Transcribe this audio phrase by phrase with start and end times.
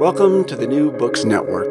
[0.00, 1.68] Welcome to the New Books Network.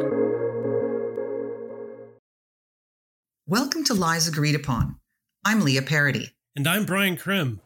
[3.48, 4.96] Welcome to Lies Agreed Upon.
[5.44, 6.36] I'm Leah Parody.
[6.56, 7.60] And I'm Brian Crim.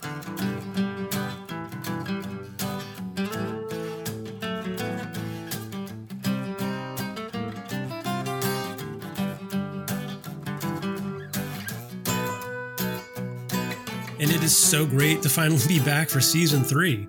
[14.20, 17.08] And it is so great to finally be back for season three.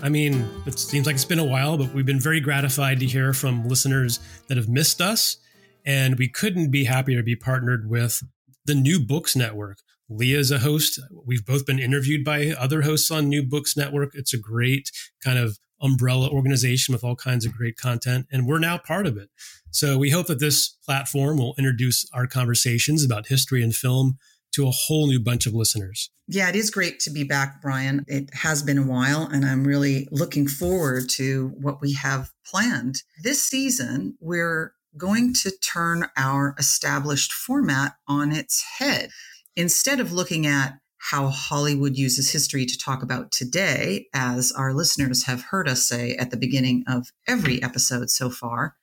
[0.00, 3.06] I mean, it seems like it's been a while, but we've been very gratified to
[3.06, 5.38] hear from listeners that have missed us.
[5.84, 8.22] And we couldn't be happier to be partnered with
[8.64, 9.78] the New Books Network.
[10.08, 11.00] Leah is a host.
[11.26, 14.14] We've both been interviewed by other hosts on New Books Network.
[14.14, 14.90] It's a great
[15.22, 19.16] kind of umbrella organization with all kinds of great content, and we're now part of
[19.16, 19.30] it.
[19.70, 24.18] So we hope that this platform will introduce our conversations about history and film
[24.52, 26.10] to a whole new bunch of listeners.
[26.26, 28.04] Yeah, it is great to be back, Brian.
[28.06, 33.02] It has been a while, and I'm really looking forward to what we have planned.
[33.22, 39.10] This season, we're going to turn our established format on its head.
[39.56, 45.24] Instead of looking at how Hollywood uses history to talk about today, as our listeners
[45.24, 48.74] have heard us say at the beginning of every episode so far,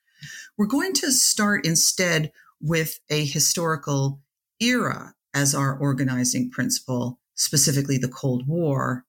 [0.56, 4.20] we're going to start instead with a historical
[4.60, 9.04] era as our organizing principle, specifically the Cold War,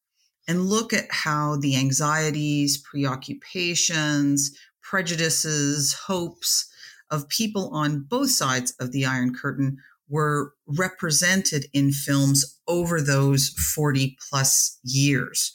[0.46, 4.52] and look at how the anxieties, preoccupations,
[4.82, 6.70] prejudices, hopes
[7.10, 9.78] of people on both sides of the Iron Curtain
[10.10, 15.54] were represented in films over those 40 plus years.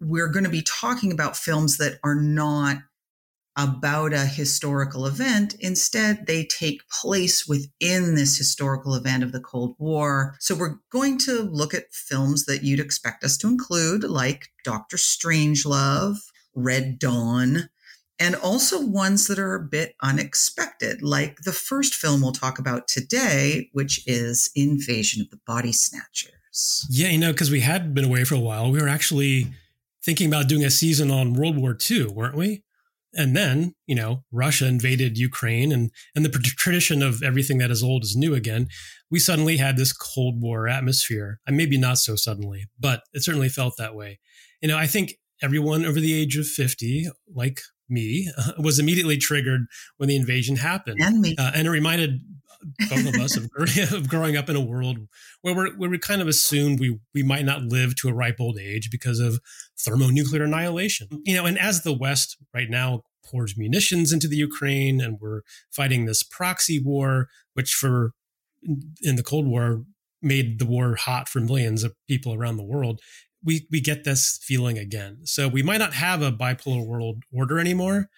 [0.00, 2.78] We're going to be talking about films that are not
[3.62, 5.54] about a historical event.
[5.60, 10.36] Instead, they take place within this historical event of the Cold War.
[10.40, 14.96] So we're going to look at films that you'd expect us to include, like Doctor
[14.96, 16.18] Strangelove,
[16.54, 17.68] Red Dawn,
[18.18, 22.86] and also ones that are a bit unexpected, like the first film we'll talk about
[22.86, 26.86] today, which is Invasion of the Body Snatchers.
[26.90, 29.46] Yeah, you know, because we had been away for a while, we were actually
[30.02, 32.64] thinking about doing a season on World War II, weren't we?
[33.14, 36.28] And then you know russia invaded ukraine and and the
[36.58, 38.68] tradition of everything that is old is new again.
[39.10, 43.48] We suddenly had this cold war atmosphere and maybe not so suddenly but it certainly
[43.48, 44.20] felt that way.
[44.60, 47.60] You know i think everyone over the age of 50 like
[47.90, 49.62] me was immediately triggered
[49.96, 51.00] when the invasion happened.
[51.00, 51.34] And me.
[51.38, 52.20] Uh, and it reminded
[52.88, 54.98] both of us of, growing up in a world
[55.42, 58.36] where, we where we kind of assumed we, we might not live to a ripe
[58.40, 59.40] old age because of
[59.78, 61.08] thermonuclear annihilation.
[61.24, 65.42] You know, and as the West right now pours munitions into the Ukraine and we're
[65.70, 68.12] fighting this proxy war, which for
[69.02, 69.84] in the Cold War
[70.22, 73.00] made the war hot for millions of people around the world.
[73.42, 75.20] We, we get this feeling again.
[75.24, 78.10] So we might not have a bipolar world order anymore,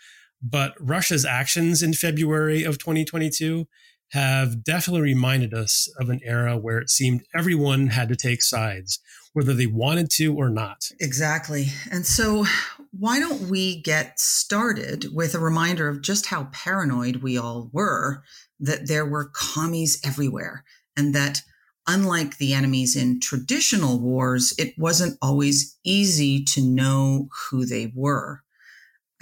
[0.43, 3.69] but Russia's actions in February of 2022
[4.13, 9.01] have definitely reminded us of an era where it seemed everyone had to take sides,
[9.33, 10.85] whether they wanted to or not.
[11.01, 11.67] Exactly.
[11.91, 12.45] And so,
[12.91, 18.23] why don't we get started with a reminder of just how paranoid we all were
[18.61, 21.41] that there were commies everywhere and that
[21.89, 28.43] unlike the enemies in traditional wars, it wasn't always easy to know who they were.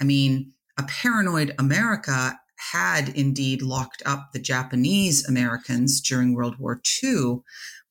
[0.01, 2.37] I mean, a paranoid America
[2.71, 7.39] had indeed locked up the Japanese Americans during World War II.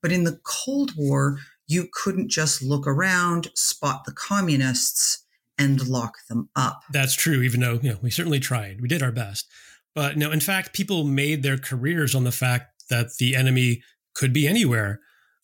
[0.00, 5.24] But in the Cold War, you couldn't just look around, spot the communists,
[5.58, 6.82] and lock them up.
[6.90, 8.80] That's true, even though you know, we certainly tried.
[8.80, 9.46] We did our best.
[9.94, 13.82] But no, in fact, people made their careers on the fact that the enemy
[14.14, 15.00] could be anywhere.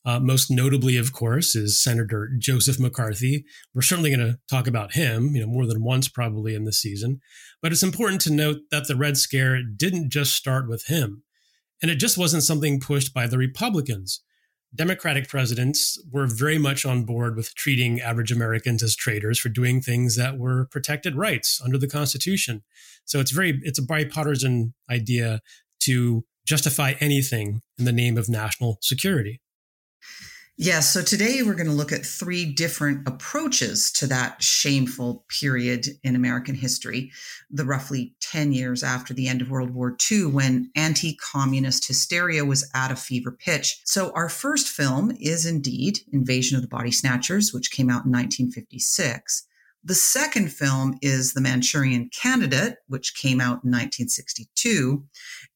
[0.07, 3.45] Uh, most notably, of course, is Senator Joseph McCarthy.
[3.75, 6.81] We're certainly going to talk about him, you know, more than once probably in this
[6.81, 7.21] season.
[7.61, 11.25] But it's important to note that the Red Scare didn't just start with him,
[11.83, 14.23] and it just wasn't something pushed by the Republicans.
[14.73, 19.81] Democratic presidents were very much on board with treating average Americans as traitors for doing
[19.81, 22.63] things that were protected rights under the Constitution.
[23.07, 25.41] So it's very it's a bipartisan idea
[25.81, 29.41] to justify anything in the name of national security.
[30.59, 30.91] Yes.
[30.91, 36.17] So today we're going to look at three different approaches to that shameful period in
[36.17, 37.13] American history,
[37.51, 42.43] the roughly 10 years after the end of World War II, when anti communist hysteria
[42.47, 43.83] was at a fever pitch.
[43.85, 48.13] So our first film is indeed Invasion of the Body Snatchers, which came out in
[48.13, 49.47] 1956.
[49.87, 55.05] The second film is The Manchurian Candidate, which came out in 1962.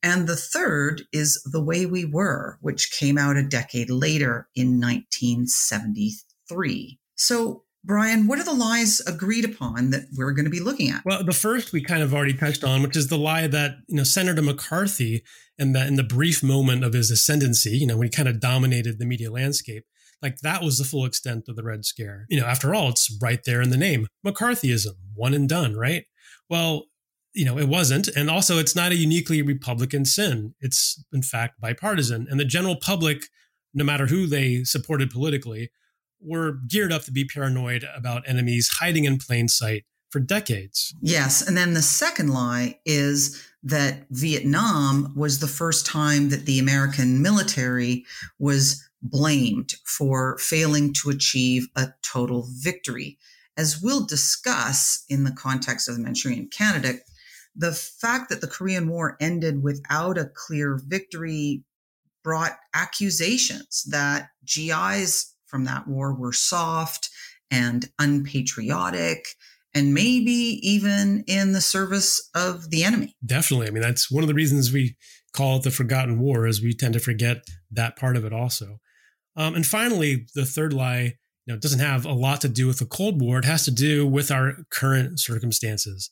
[0.05, 4.81] And the third is The Way We Were, which came out a decade later in
[4.81, 7.01] 1973.
[7.17, 11.05] So, Brian, what are the lies agreed upon that we're going to be looking at?
[11.05, 13.97] Well, the first we kind of already touched on, which is the lie that you
[13.97, 15.25] know Senator McCarthy,
[15.59, 18.39] and that in the brief moment of his ascendancy, you know, when he kind of
[18.39, 19.87] dominated the media landscape,
[20.23, 22.27] like that was the full extent of the Red Scare.
[22.29, 26.05] You know, after all, it's right there in the name McCarthyism, one and done, right?
[26.49, 26.87] Well,
[27.33, 28.09] you know, it wasn't.
[28.09, 30.55] And also, it's not a uniquely Republican sin.
[30.61, 32.27] It's, in fact, bipartisan.
[32.29, 33.27] And the general public,
[33.73, 35.71] no matter who they supported politically,
[36.21, 40.95] were geared up to be paranoid about enemies hiding in plain sight for decades.
[41.01, 41.47] Yes.
[41.47, 47.23] And then the second lie is that Vietnam was the first time that the American
[47.23, 48.05] military
[48.39, 53.19] was blamed for failing to achieve a total victory.
[53.57, 57.03] As we'll discuss in the context of the Manchurian Candidate,
[57.55, 61.65] the fact that the Korean War ended without a clear victory
[62.23, 67.11] brought accusations that GIs from that war were soft
[67.51, 69.27] and unpatriotic
[69.75, 73.17] and maybe even in the service of the enemy.
[73.25, 73.69] Definitely.
[73.69, 74.97] I mean, that's one of the reasons we
[75.33, 78.81] call it the forgotten war is we tend to forget that part of it also.
[79.37, 81.15] Um, and finally, the third lie,
[81.47, 83.39] you know, doesn't have a lot to do with the Cold War.
[83.39, 86.11] It has to do with our current circumstances.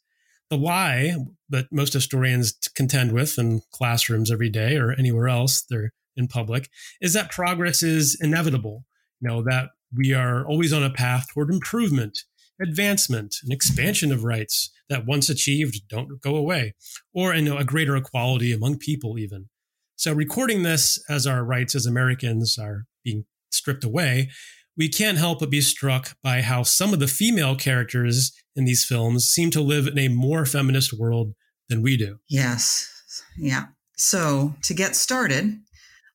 [0.51, 1.15] The lie
[1.51, 6.69] that most historians contend with in classrooms every day or anywhere else they're in public
[7.01, 8.85] is that progress is inevitable.
[9.21, 12.21] You know, that we are always on a path toward improvement,
[12.61, 16.75] advancement, and expansion of rights that once achieved don't go away,
[17.13, 19.49] or you know, a greater equality among people even.
[19.99, 24.31] So recording this as our rights as Americans are being stripped away,
[24.77, 28.85] we can't help but be struck by how some of the female characters in these
[28.85, 31.33] films seem to live in a more feminist world
[31.69, 32.19] than we do.
[32.29, 32.89] Yes.
[33.37, 33.65] Yeah.
[33.97, 35.59] So to get started,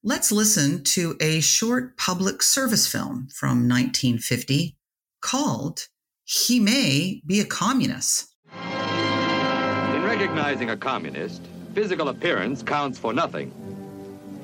[0.02, 4.78] let's listen to a short public service film from 1950
[5.22, 5.90] called
[6.24, 8.34] He May Be a Communist.
[8.64, 11.42] In recognizing a communist,
[11.74, 13.52] physical appearance counts for nothing.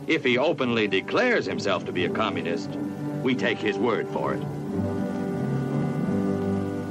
[0.09, 2.71] If he openly declares himself to be a communist,
[3.21, 4.41] we take his word for it.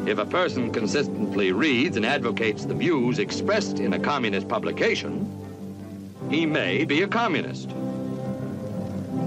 [0.08, 5.28] If a person consistently reads and advocates the views expressed in a communist publication,
[6.30, 7.68] he may be a communist.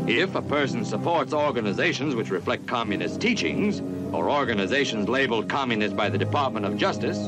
[0.08, 3.82] If a person supports organizations which reflect communist teachings,
[4.14, 7.20] or organizations labeled communist by the Department of Justice,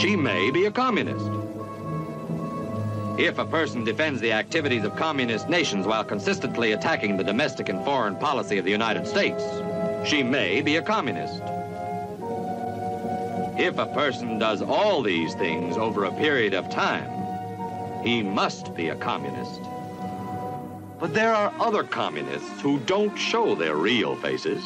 [0.00, 1.39] she may be a communist.
[3.20, 7.84] If a person defends the activities of communist nations while consistently attacking the domestic and
[7.84, 9.44] foreign policy of the United States,
[10.08, 11.42] she may be a communist.
[13.60, 18.88] If a person does all these things over a period of time, he must be
[18.88, 19.60] a communist.
[20.98, 24.64] But there are other communists who don't show their real faces,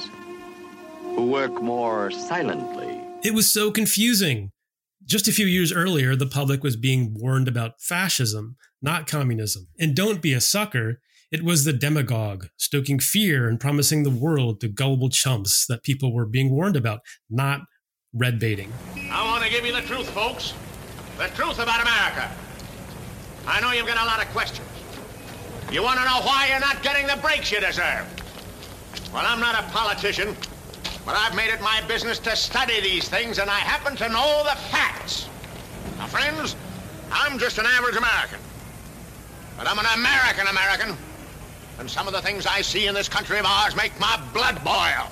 [1.16, 3.00] who work more silently.
[3.24, 4.52] It was so confusing.
[5.06, 9.68] Just a few years earlier, the public was being warned about fascism, not communism.
[9.78, 11.00] And don't be a sucker.
[11.30, 16.14] It was the demagogue, stoking fear and promising the world to gullible chumps that people
[16.14, 17.60] were being warned about, not
[18.14, 18.72] red baiting.
[19.10, 20.54] I want to give you the truth, folks.
[21.18, 22.30] The truth about America.
[23.46, 24.66] I know you've got a lot of questions.
[25.70, 28.06] You want to know why you're not getting the breaks you deserve.
[29.12, 30.34] Well, I'm not a politician,
[31.04, 34.42] But I've made it my business to study these things, and I happen to know
[34.44, 35.28] the facts.
[35.98, 36.56] Now, friends,
[37.12, 38.40] I'm just an average American.
[39.56, 40.96] But I'm an American American.
[41.78, 44.62] And some of the things I see in this country of ours make my blood
[44.64, 45.10] boil.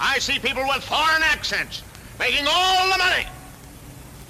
[0.00, 1.82] I see people with foreign accents
[2.18, 3.26] making all the money.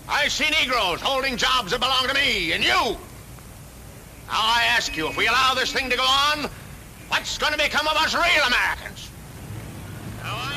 [0.08, 2.70] I see Negroes holding jobs that belong to me and you.
[2.70, 6.50] Now I ask you, if we allow this thing to go on,
[7.08, 9.09] what's going to become of us real Americans?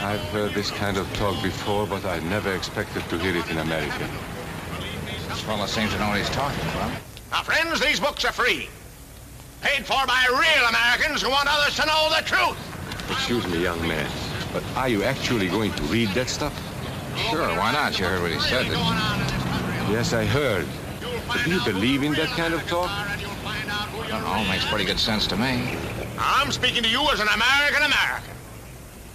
[0.03, 3.59] I've heard this kind of talk before, but I never expected to hear it in
[3.59, 4.05] America.
[5.29, 6.91] This fellow seems to know what he's talking about.
[7.31, 8.67] Now, friends, these books are free.
[9.61, 12.57] Paid for by real Americans who want others to know the truth.
[13.09, 14.11] Excuse me, young man,
[14.51, 16.53] but are you actually going to read that stuff?
[17.29, 17.97] Sure, why not?
[17.97, 19.95] You heard what he said, didn't you?
[19.95, 20.67] Yes, I heard.
[21.29, 22.89] But do you believe in that kind of talk?
[22.89, 24.51] I don't know.
[24.51, 25.77] Makes pretty good sense to me.
[26.19, 28.32] I'm speaking to you as an American American.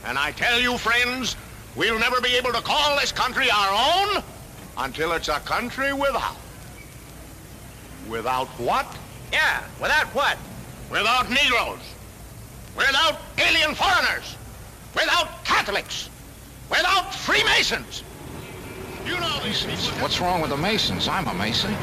[0.09, 1.37] And I tell you, friends,
[1.77, 4.23] we'll never be able to call this country our own
[4.79, 6.35] until it's a country without.
[8.09, 8.87] Without what?
[9.31, 10.39] Yeah, without what?
[10.91, 11.81] Without Negroes.
[12.75, 14.37] Without alien foreigners.
[14.95, 16.09] Without Catholics.
[16.71, 18.03] Without Freemasons.
[19.05, 19.63] You know these
[20.01, 21.07] What's wrong with the Masons?
[21.07, 21.75] I'm a Mason.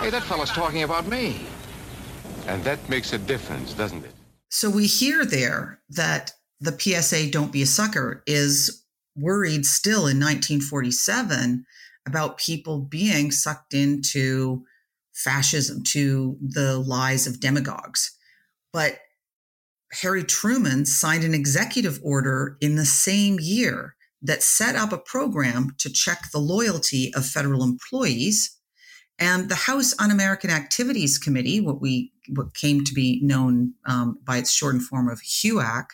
[0.00, 1.40] Hey, that fellow's talking about me.
[2.46, 4.14] And that makes a difference, doesn't it?
[4.50, 8.84] So we hear there that the PSA Don't Be a Sucker is
[9.16, 11.64] worried still in 1947
[12.06, 14.64] about people being sucked into
[15.12, 18.16] fascism, to the lies of demagogues.
[18.72, 18.98] But
[20.02, 25.74] Harry Truman signed an executive order in the same year that set up a program
[25.78, 28.56] to check the loyalty of federal employees.
[29.18, 34.18] And the House Un American Activities Committee, what we what came to be known um,
[34.22, 35.86] by its shortened form of HUAC,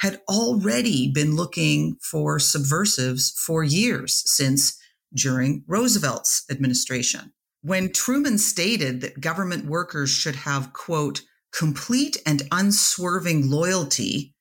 [0.00, 4.78] had already been looking for subversives for years since
[5.14, 7.32] during Roosevelt's administration.
[7.62, 11.22] When Truman stated that government workers should have, quote,
[11.52, 14.34] complete and unswerving loyalty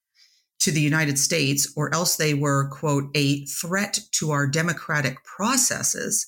[0.59, 6.27] to the United States, or else they were, quote, a threat to our democratic processes,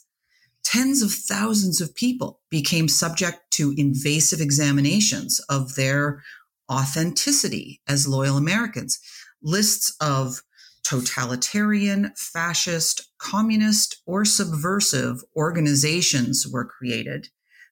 [0.63, 6.23] tens of thousands of people became subject to invasive examinations of their
[6.71, 8.99] authenticity as loyal Americans.
[9.41, 10.41] Lists of
[10.83, 17.27] totalitarian, fascist, communist, or subversive organizations were created.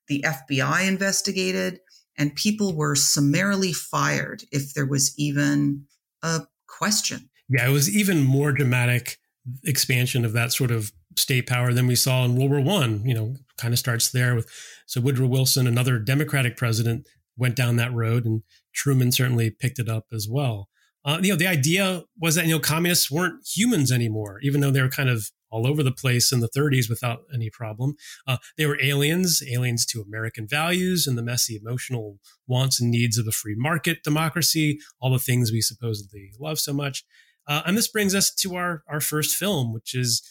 [0.07, 1.79] The FBI investigated,
[2.17, 5.85] and people were summarily fired if there was even
[6.21, 7.29] a question.
[7.49, 9.17] Yeah, it was even more dramatic
[9.63, 13.05] expansion of that sort of state power than we saw in World War One.
[13.05, 14.49] You know, kind of starts there with
[14.85, 17.07] so Woodrow Wilson, another Democratic president,
[17.37, 18.43] went down that road, and
[18.73, 20.69] Truman certainly picked it up as well.
[21.05, 24.71] Uh, you know, the idea was that you know communists weren't humans anymore, even though
[24.71, 27.95] they were kind of all over the place in the 30s without any problem.
[28.27, 33.17] Uh, they were aliens, aliens to American values and the messy emotional wants and needs
[33.17, 37.05] of a free market democracy, all the things we supposedly love so much.
[37.47, 40.21] Uh, and this brings us to our our first film, which is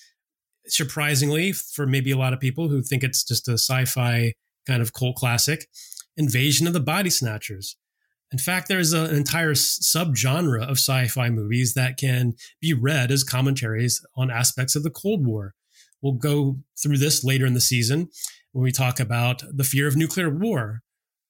[0.67, 4.33] surprisingly for maybe a lot of people who think it's just a sci-fi
[4.67, 5.67] kind of cult classic,
[6.17, 7.77] Invasion of the Body Snatchers.
[8.35, 13.23] In fact, there's an entire subgenre of sci fi movies that can be read as
[13.23, 15.55] commentaries on aspects of the Cold War.
[16.03, 18.09] We'll go through this later in the season
[18.51, 20.83] when we talk about the fear of nuclear war.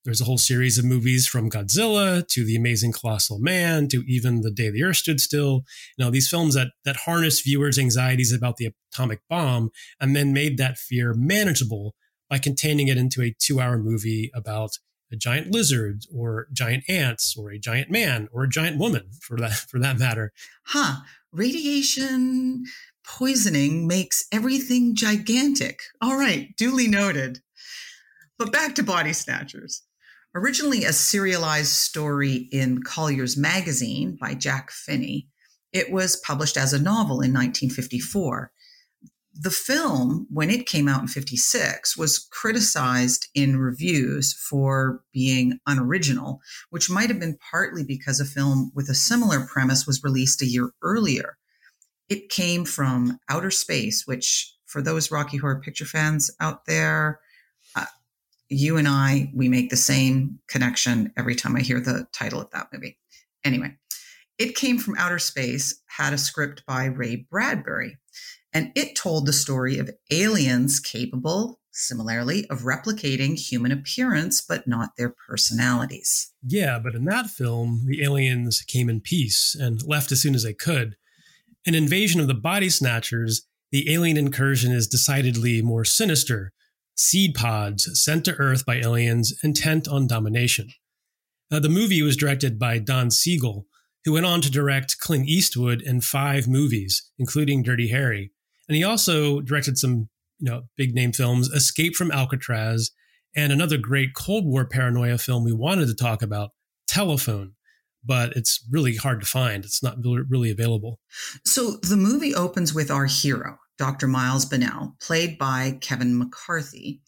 [0.06, 4.40] There's a whole series of movies from Godzilla to The Amazing Colossal Man to even
[4.40, 5.64] The Day the Earth Stood Still.
[5.98, 10.32] You know, these films that, that harness viewers' anxieties about the atomic bomb and then
[10.32, 11.96] made that fear manageable
[12.30, 14.78] by containing it into a two hour movie about
[15.14, 19.38] a giant lizard or giant ants or a giant man or a giant woman for
[19.38, 20.32] that for that matter.
[20.64, 20.96] Huh.
[21.32, 22.64] Radiation
[23.06, 25.80] poisoning makes everything gigantic.
[26.02, 27.40] All right, duly noted.
[28.38, 29.82] But back to body snatchers.
[30.34, 35.28] Originally a serialized story in Collier's magazine by Jack Finney,
[35.72, 38.50] it was published as a novel in 1954
[39.34, 46.40] the film, when it came out in 56, was criticized in reviews for being unoriginal,
[46.70, 50.46] which might have been partly because a film with a similar premise was released a
[50.46, 51.36] year earlier.
[52.08, 57.20] It came from outer space, which, for those Rocky Horror Picture fans out there,
[57.74, 57.86] uh,
[58.48, 62.50] you and I, we make the same connection every time I hear the title of
[62.50, 62.98] that movie.
[63.42, 63.76] Anyway,
[64.38, 67.98] it came from outer space, had a script by Ray Bradbury
[68.54, 74.90] and it told the story of aliens capable, similarly, of replicating human appearance but not
[74.96, 76.32] their personalities.
[76.46, 80.44] Yeah, but in that film, the aliens came in peace and left as soon as
[80.44, 80.96] they could.
[81.66, 86.52] An Invasion of the Body Snatchers, the alien incursion is decidedly more sinister
[86.96, 90.68] seed pods sent to Earth by aliens intent on domination.
[91.50, 93.66] Now, the movie was directed by Don Siegel,
[94.04, 98.32] who went on to direct Clint Eastwood in five movies, including Dirty Harry.
[98.68, 102.90] And he also directed some, you know, big name films, Escape from Alcatraz,
[103.36, 106.50] and another great Cold War paranoia film we wanted to talk about,
[106.88, 107.52] Telefon.
[108.04, 109.64] But it's really hard to find.
[109.64, 111.00] It's not really available.
[111.46, 114.06] So the movie opens with our hero, Dr.
[114.06, 117.00] Miles Bennell, played by Kevin McCarthy,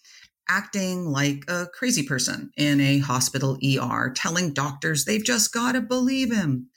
[0.48, 5.82] acting like a crazy person in a hospital ER, telling doctors they've just got to
[5.82, 6.70] believe him.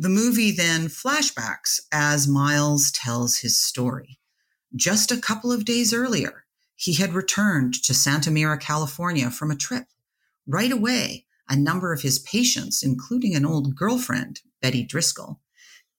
[0.00, 4.20] The movie then flashbacks as Miles tells his story.
[4.76, 6.44] Just a couple of days earlier,
[6.76, 9.86] he had returned to Santa Mira, California from a trip.
[10.46, 15.40] Right away, a number of his patients, including an old girlfriend, Becky Driscoll,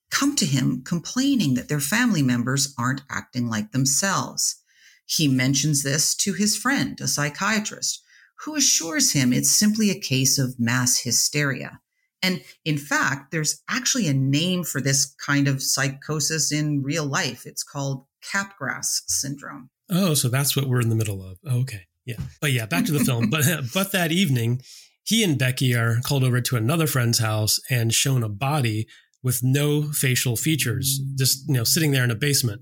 [0.10, 4.64] come to him complaining that their family members aren't acting like themselves.
[5.06, 8.02] He mentions this to his friend, a psychiatrist,
[8.46, 11.82] who assures him it's simply a case of mass hysteria.
[12.22, 17.46] And in fact, there's actually a name for this kind of psychosis in real life.
[17.46, 19.70] It's called Capgras syndrome.
[19.90, 21.38] Oh, so that's what we're in the middle of.
[21.46, 21.88] Oh, okay.
[22.06, 22.18] Yeah.
[22.42, 23.30] But yeah, back to the film.
[23.30, 24.62] But but that evening,
[25.04, 28.88] he and Becky are called over to another friend's house and shown a body
[29.24, 32.62] with no facial features, just you know, sitting there in a basement.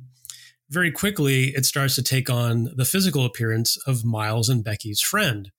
[0.70, 5.52] Very quickly, it starts to take on the physical appearance of Miles and Becky's friend.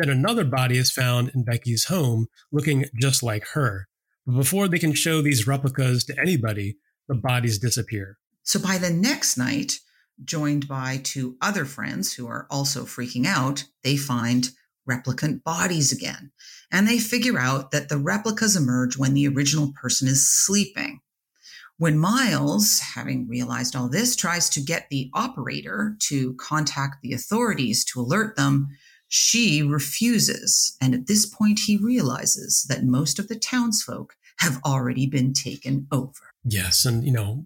[0.00, 3.86] Then another body is found in Becky's home looking just like her.
[4.24, 8.16] But before they can show these replicas to anybody, the bodies disappear.
[8.42, 9.80] So by the next night,
[10.24, 14.48] joined by two other friends who are also freaking out, they find
[14.88, 16.32] replicant bodies again.
[16.72, 21.00] And they figure out that the replicas emerge when the original person is sleeping.
[21.76, 27.84] When Miles, having realized all this, tries to get the operator to contact the authorities
[27.86, 28.68] to alert them,
[29.12, 35.04] she refuses, and at this point, he realizes that most of the townsfolk have already
[35.04, 36.12] been taken over.
[36.44, 37.44] Yes, and you know,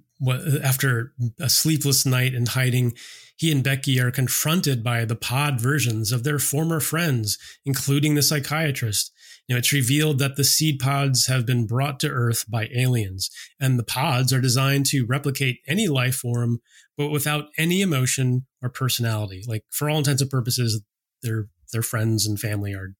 [0.62, 2.92] after a sleepless night in hiding,
[3.38, 8.22] he and Becky are confronted by the pod versions of their former friends, including the
[8.22, 9.10] psychiatrist.
[9.48, 13.30] You know, it's revealed that the seed pods have been brought to Earth by aliens,
[13.58, 16.60] and the pods are designed to replicate any life form,
[16.98, 19.42] but without any emotion or personality.
[19.48, 20.82] Like for all intents and purposes,
[21.22, 22.94] they're their friends and family are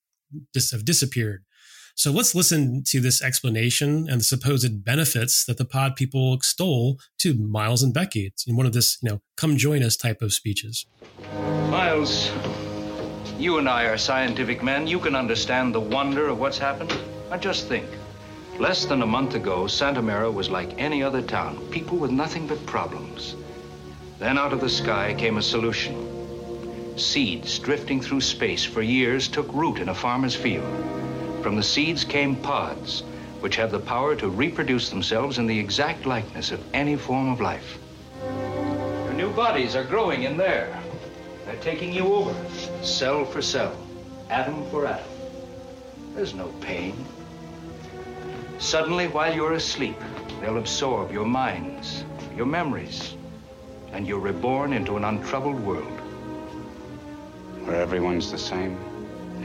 [0.73, 1.45] have disappeared.
[1.97, 6.99] So let's listen to this explanation and the supposed benefits that the pod people extol
[7.19, 8.27] to Miles and Becky.
[8.27, 10.87] It's in one of this, you know, come join us type of speeches.
[11.71, 12.33] Miles,
[13.39, 14.89] you and I are scientific men.
[14.89, 16.93] You can understand the wonder of what's happened.
[17.31, 17.87] Now just think.
[18.59, 21.65] Less than a month ago, Santa Mira was like any other town.
[21.71, 23.37] People with nothing but problems.
[24.19, 26.14] Then out of the sky came a solution.
[26.97, 30.65] Seeds drifting through space for years took root in a farmer's field.
[31.43, 33.03] From the seeds came pods,
[33.41, 37.41] which have the power to reproduce themselves in the exact likeness of any form of
[37.41, 37.79] life.
[38.23, 40.81] Your new bodies are growing in there.
[41.45, 42.35] They're taking you over,
[42.85, 43.77] cell for cell,
[44.31, 45.11] atom for atom.
[46.15, 47.05] There's no pain.
[48.59, 50.01] Suddenly, while you're asleep,
[50.41, 52.05] they'll absorb your minds,
[52.37, 53.17] your memories,
[53.93, 55.94] and you're reborn into an untroubled world.
[57.65, 58.77] Where everyone's the same?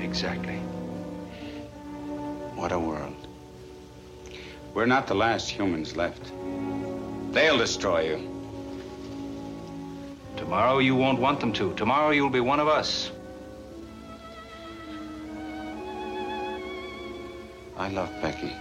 [0.02, 0.58] Exactly.
[2.56, 3.16] What a world.
[4.74, 6.32] We're not the last humans left.
[7.32, 8.40] They'll destroy you.
[10.36, 11.74] Tomorrow you won't want them to.
[11.76, 13.10] Tomorrow you'll be one of us.
[17.78, 18.52] I love Becky.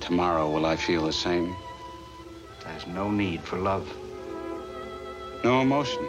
[0.00, 1.56] Tomorrow will I feel the same?
[2.62, 3.90] There's no need for love.
[5.42, 6.06] No emotion.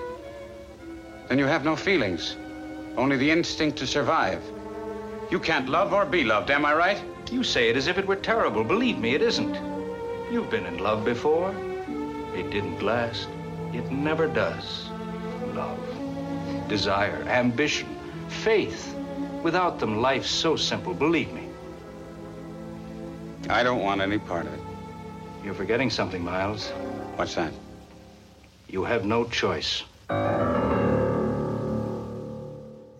[1.29, 2.35] Then you have no feelings,
[2.97, 4.41] only the instinct to survive.
[5.29, 7.01] You can't love or be loved, am I right?
[7.31, 8.63] You say it as if it were terrible.
[8.63, 9.53] Believe me, it isn't.
[10.31, 11.55] You've been in love before.
[12.35, 13.29] It didn't last.
[13.73, 14.89] It never does.
[15.53, 15.79] Love,
[16.67, 17.87] desire, ambition,
[18.27, 18.95] faith.
[19.43, 21.47] Without them, life's so simple, believe me.
[23.49, 24.59] I don't want any part of it.
[25.43, 26.69] You're forgetting something, Miles.
[27.15, 27.53] What's that?
[28.67, 29.83] You have no choice.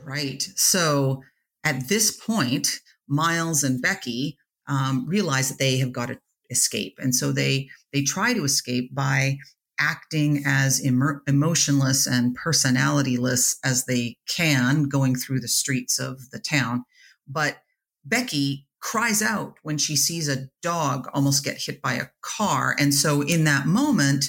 [0.10, 0.42] Right.
[0.56, 1.22] So
[1.64, 6.20] at this point, Miles and Becky um, realize that they have got to
[6.50, 9.38] escape, and so they they try to escape by
[9.80, 16.40] acting as emo- emotionless and personalityless as they can going through the streets of the
[16.40, 16.86] town.
[17.28, 17.58] But
[18.04, 22.76] Becky cries out when she sees a dog almost get hit by a car.
[22.80, 24.26] And so in that moment,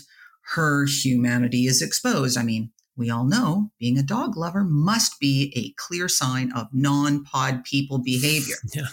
[0.54, 2.36] her humanity is exposed.
[2.36, 6.68] I mean, we all know being a dog lover must be a clear sign of
[6.72, 8.56] non pod people behavior.
[8.74, 8.86] Yeah.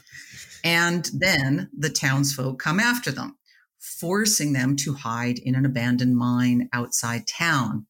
[0.64, 3.38] And then the townsfolk come after them,
[3.80, 7.86] forcing them to hide in an abandoned mine outside town.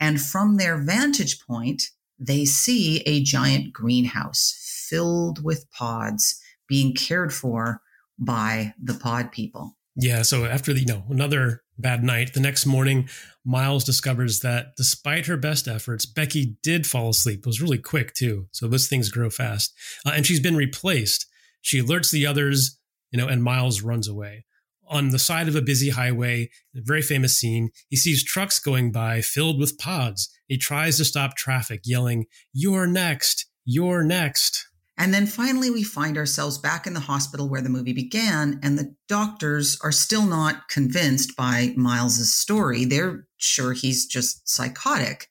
[0.00, 1.82] And from their vantage point,
[2.18, 7.80] they see a giant greenhouse filled with pods being cared for
[8.18, 9.76] by the pod people.
[9.96, 10.22] Yeah.
[10.22, 13.08] So after the, you know, another bad night, the next morning,
[13.50, 17.40] Miles discovers that despite her best efforts, Becky did fall asleep.
[17.40, 18.46] It was really quick too.
[18.52, 19.74] So those things grow fast.
[20.06, 21.26] Uh, and she's been replaced.
[21.60, 22.78] She alerts the others,
[23.10, 24.44] you know, and Miles runs away.
[24.88, 28.92] On the side of a busy highway, a very famous scene, he sees trucks going
[28.92, 30.28] by filled with pods.
[30.46, 33.46] He tries to stop traffic, yelling, You're next!
[33.64, 34.64] You're next!
[34.96, 38.78] And then finally, we find ourselves back in the hospital where the movie began, and
[38.78, 42.84] the doctors are still not convinced by Miles's story.
[42.84, 45.28] They're sure he's just psychotic.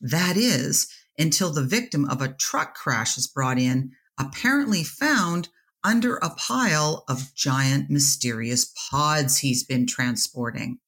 [0.00, 5.48] That is, until the victim of a truck crash is brought in, apparently found
[5.84, 10.78] under a pile of giant mysterious pods he's been transporting.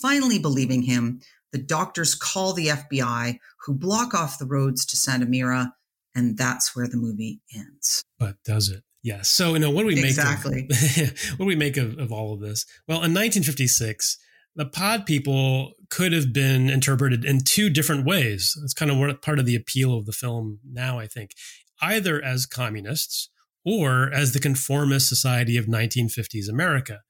[0.00, 1.20] Finally, believing him,
[1.52, 5.74] the doctors call the FBI, who block off the roads to Santa Mira
[6.16, 8.02] and that's where the movie ends.
[8.18, 8.82] But does it?
[9.02, 9.28] Yes.
[9.28, 10.66] So, you know, what do we exactly.
[10.68, 12.64] make of, what do we make of, of all of this?
[12.88, 14.18] Well, in 1956,
[14.56, 18.56] the pod people could have been interpreted in two different ways.
[18.60, 21.32] That's kind of part of the appeal of the film now, I think.
[21.80, 23.28] Either as communists
[23.64, 27.00] or as the conformist society of 1950s America.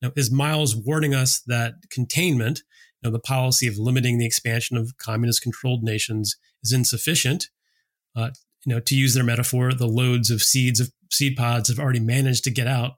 [0.00, 2.62] Now, is Miles warning us that containment,
[3.02, 7.48] you know, the policy of limiting the expansion of communist controlled nations, is insufficient?
[8.16, 8.30] Uh,
[8.64, 12.00] you know, to use their metaphor, the loads of seeds of seed pods have already
[12.00, 12.92] managed to get out.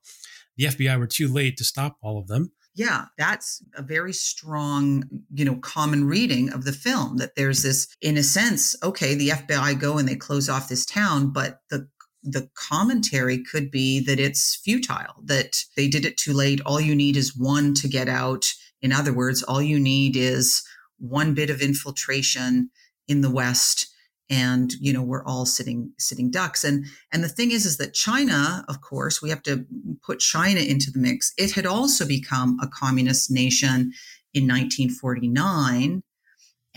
[0.56, 2.52] The FBI were too late to stop all of them.
[2.76, 7.88] Yeah, that's a very strong, you know, common reading of the film that there's this,
[8.02, 11.88] in a sense, okay, the FBI go and they close off this town, but the
[12.28, 16.60] the commentary could be that it's futile, that they did it too late.
[16.66, 18.44] All you need is one to get out.
[18.82, 20.64] In other words, all you need is
[20.98, 22.70] one bit of infiltration
[23.06, 23.86] in the West
[24.28, 27.94] and you know we're all sitting sitting ducks and and the thing is is that
[27.94, 29.64] china of course we have to
[30.06, 31.32] put china into the mix.
[31.36, 33.92] It had also become a communist nation
[34.32, 36.02] in 1949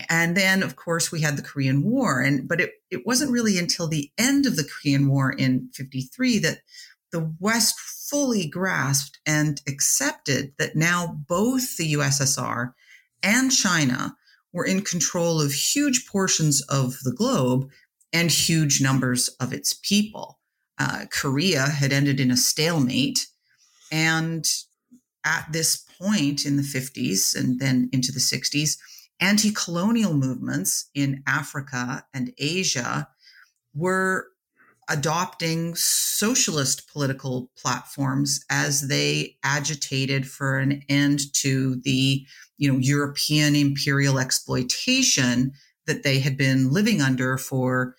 [0.08, 2.20] and then of course we had the korean war.
[2.20, 6.38] And but it, it wasn't really until the end of the korean war in 53
[6.40, 6.58] that
[7.12, 12.72] the west fully grasped and accepted that now both the ussr
[13.22, 14.16] and china
[14.52, 17.68] were in control of huge portions of the globe
[18.12, 20.39] and huge numbers of its people.
[20.80, 23.26] Uh, Korea had ended in a stalemate.
[23.92, 24.46] And
[25.26, 28.78] at this point in the 50s and then into the 60s,
[29.20, 33.08] anti colonial movements in Africa and Asia
[33.74, 34.28] were
[34.88, 42.26] adopting socialist political platforms as they agitated for an end to the
[42.58, 45.52] you know European imperial exploitation
[45.86, 47.94] that they had been living under for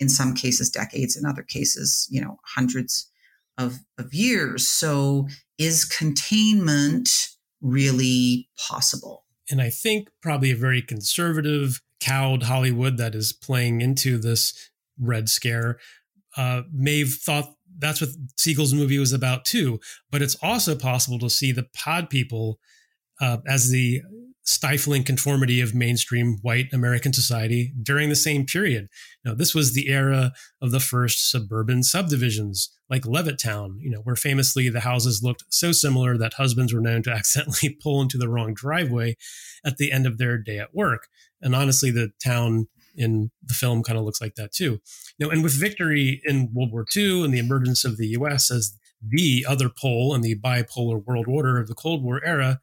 [0.00, 3.10] in some cases decades in other cases you know hundreds
[3.58, 5.28] of, of years so
[5.58, 7.08] is containment
[7.60, 14.18] really possible and i think probably a very conservative cowed hollywood that is playing into
[14.18, 15.78] this red scare
[16.36, 19.80] uh, may have thought that's what Siegel's movie was about too.
[20.10, 22.58] But it's also possible to see the pod people
[23.20, 24.02] uh, as the
[24.44, 28.88] stifling conformity of mainstream white American society during the same period.
[29.24, 34.16] Now, this was the era of the first suburban subdivisions, like Levittown, you know, where
[34.16, 38.28] famously the houses looked so similar that husbands were known to accidentally pull into the
[38.28, 39.16] wrong driveway
[39.64, 41.08] at the end of their day at work.
[41.40, 44.80] And honestly, the town in the film kind of looks like that too.
[45.18, 48.50] Know, and with victory in World War II and the emergence of the U.S.
[48.50, 48.76] as
[49.06, 52.60] the other pole in the bipolar world order of the Cold War era,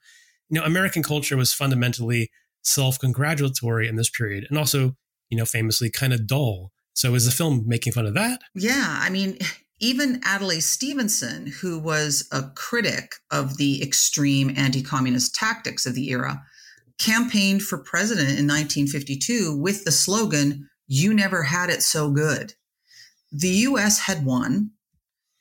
[0.52, 2.30] you know, American culture was fundamentally
[2.62, 4.96] self-congratulatory in this period, and also,
[5.30, 6.72] you know, famously kind of dull.
[6.94, 8.42] So, is the film making fun of that?
[8.54, 9.40] Yeah, I mean.
[9.84, 16.12] Even Adlai Stevenson, who was a critic of the extreme anti communist tactics of the
[16.12, 16.44] era,
[17.00, 22.54] campaigned for president in 1952 with the slogan, You never had it so good.
[23.32, 24.70] The US had won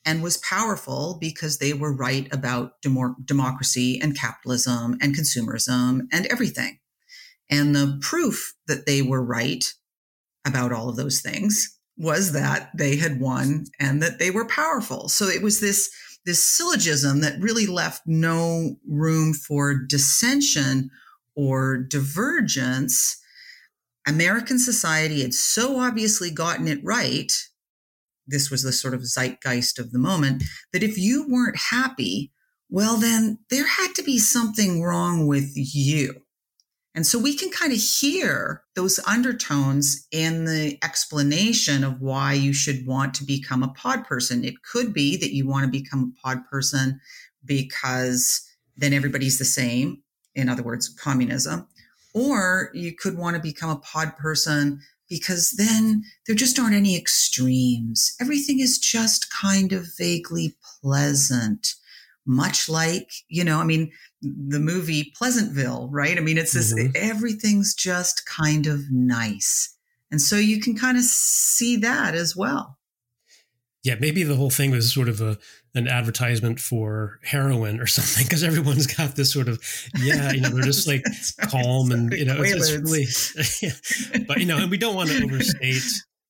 [0.04, 6.78] and was powerful because they were right about democracy and capitalism and consumerism and everything.
[7.50, 9.72] And the proof that they were right
[10.46, 15.08] about all of those things was that they had won and that they were powerful.
[15.08, 15.90] So it was this
[16.26, 20.90] this syllogism that really left no room for dissension
[21.34, 23.18] or divergence.
[24.06, 27.32] American society had so obviously gotten it right.
[28.30, 32.32] This was the sort of zeitgeist of the moment that if you weren't happy,
[32.68, 36.22] well, then there had to be something wrong with you.
[36.94, 42.52] And so we can kind of hear those undertones in the explanation of why you
[42.52, 44.44] should want to become a pod person.
[44.44, 47.00] It could be that you want to become a pod person
[47.44, 48.42] because
[48.76, 50.02] then everybody's the same.
[50.34, 51.68] In other words, communism.
[52.12, 56.96] Or you could want to become a pod person because then there just aren't any
[56.96, 58.16] extremes.
[58.20, 61.74] Everything is just kind of vaguely pleasant
[62.26, 63.90] much like, you know, I mean,
[64.22, 66.16] the movie Pleasantville, right?
[66.16, 66.92] I mean, it's this, mm-hmm.
[66.94, 69.76] everything's just kind of nice.
[70.10, 72.78] And so you can kind of see that as well.
[73.82, 75.38] Yeah, maybe the whole thing was sort of a
[75.74, 79.62] an advertisement for heroin or something because everyone's got this sort of
[80.02, 81.04] yeah, you know, they're just like
[81.42, 83.72] calm and you know, it's, it's really
[84.12, 84.24] yeah.
[84.26, 85.82] but you know, and we don't want to overstate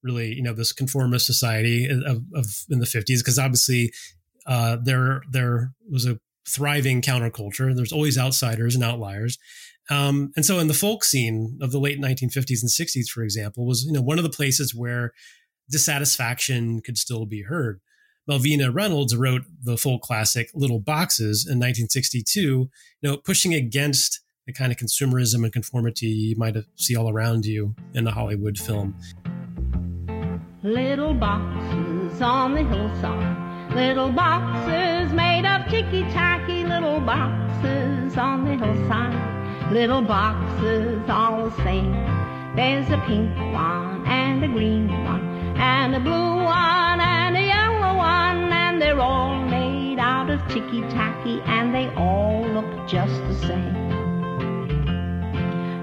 [0.03, 3.93] really, you know, this conformist society of, of in the 50s because obviously
[4.47, 7.75] uh, there there was a thriving counterculture.
[7.75, 9.39] There's always outsiders and outliers.
[9.89, 13.67] Um, and so in the folk scene of the late 1950s and 60s, for example,
[13.67, 15.13] was you know one of the places where
[15.71, 17.81] dissatisfaction could still be heard.
[18.29, 22.71] Malvina Reynolds wrote the full classic Little Boxes in 1962, you
[23.03, 27.75] know, pushing against the kind of consumerism and conformity you might see all around you
[27.95, 28.97] in a Hollywood film.
[30.63, 38.57] Little boxes on the hillside Little boxes made of ticky tacky little boxes on the
[38.57, 39.73] hillside.
[39.73, 41.93] Little boxes all the same.
[42.57, 47.01] There's a pink one and a green one and a blue one
[48.81, 53.77] and they're all made out of ticky tacky and they all look just the same.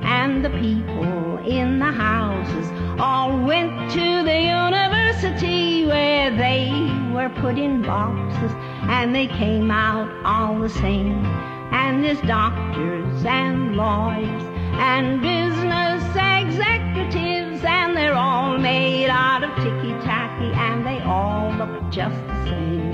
[0.03, 2.67] And the people in the houses
[2.99, 6.71] all went to the university where they
[7.13, 8.51] were put in boxes
[8.89, 11.23] and they came out all the same.
[11.71, 14.43] And there's doctors and lawyers
[14.79, 19.93] and business executives and they're all made out of ticky
[20.37, 22.93] tacky and they all look just the same.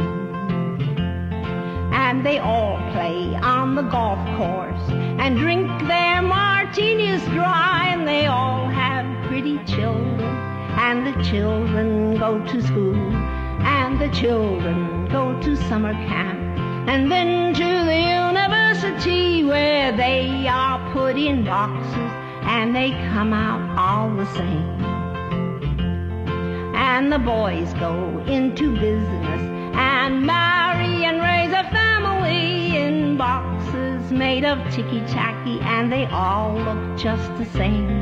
[1.94, 7.90] And they all play on the golf course and drink their martinis dry.
[7.94, 10.22] And they all have pretty children.
[10.22, 12.96] And the children go to school.
[12.96, 16.40] And the children go to summer camp.
[16.90, 22.12] And then to the university where they are put in boxes.
[22.46, 24.93] And they come out all the same.
[26.74, 29.42] And the boys go into business
[29.76, 36.54] and marry and raise a family in boxes made of ticky tacky and they all
[36.56, 38.00] look just the same.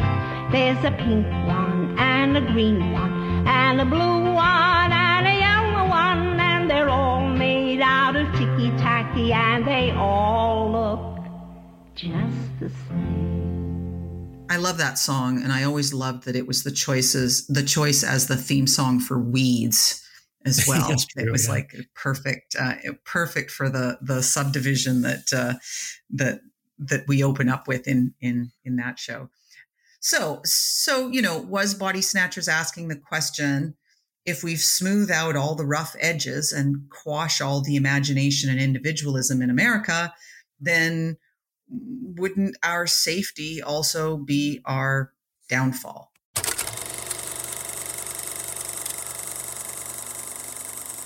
[0.52, 5.90] There's a pink one and a green one and a blue one and a yellow
[5.90, 11.26] one and they're all made out of ticky tacky and they all look
[11.96, 13.61] just the same.
[14.52, 18.04] I love that song, and I always loved that it was the choices, the choice
[18.04, 20.06] as the theme song for Weeds
[20.46, 20.90] as well.
[20.90, 21.54] true, it was yeah.
[21.54, 22.74] like perfect, uh,
[23.06, 25.54] perfect for the the subdivision that uh,
[26.10, 26.42] that
[26.80, 29.30] that we open up with in in in that show.
[30.02, 33.76] So, so, you know, was Body Snatchers asking the question
[34.26, 39.42] if we've smoothed out all the rough edges and quash all the imagination and individualism
[39.42, 40.14] in America,
[40.60, 41.16] then
[41.72, 45.14] wouldn't our safety also be our
[45.50, 46.12] downfall?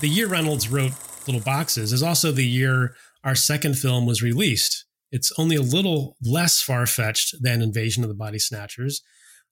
[0.02, 0.92] The year Reynolds wrote
[1.26, 6.18] Little Boxes is also the year our second film was released, it's only a little
[6.22, 9.02] less far fetched than Invasion of the Body Snatchers.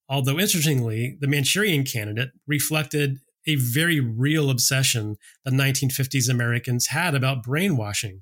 [0.09, 7.43] Although, interestingly, the Manchurian candidate reflected a very real obsession that 1950s Americans had about
[7.43, 8.19] brainwashing,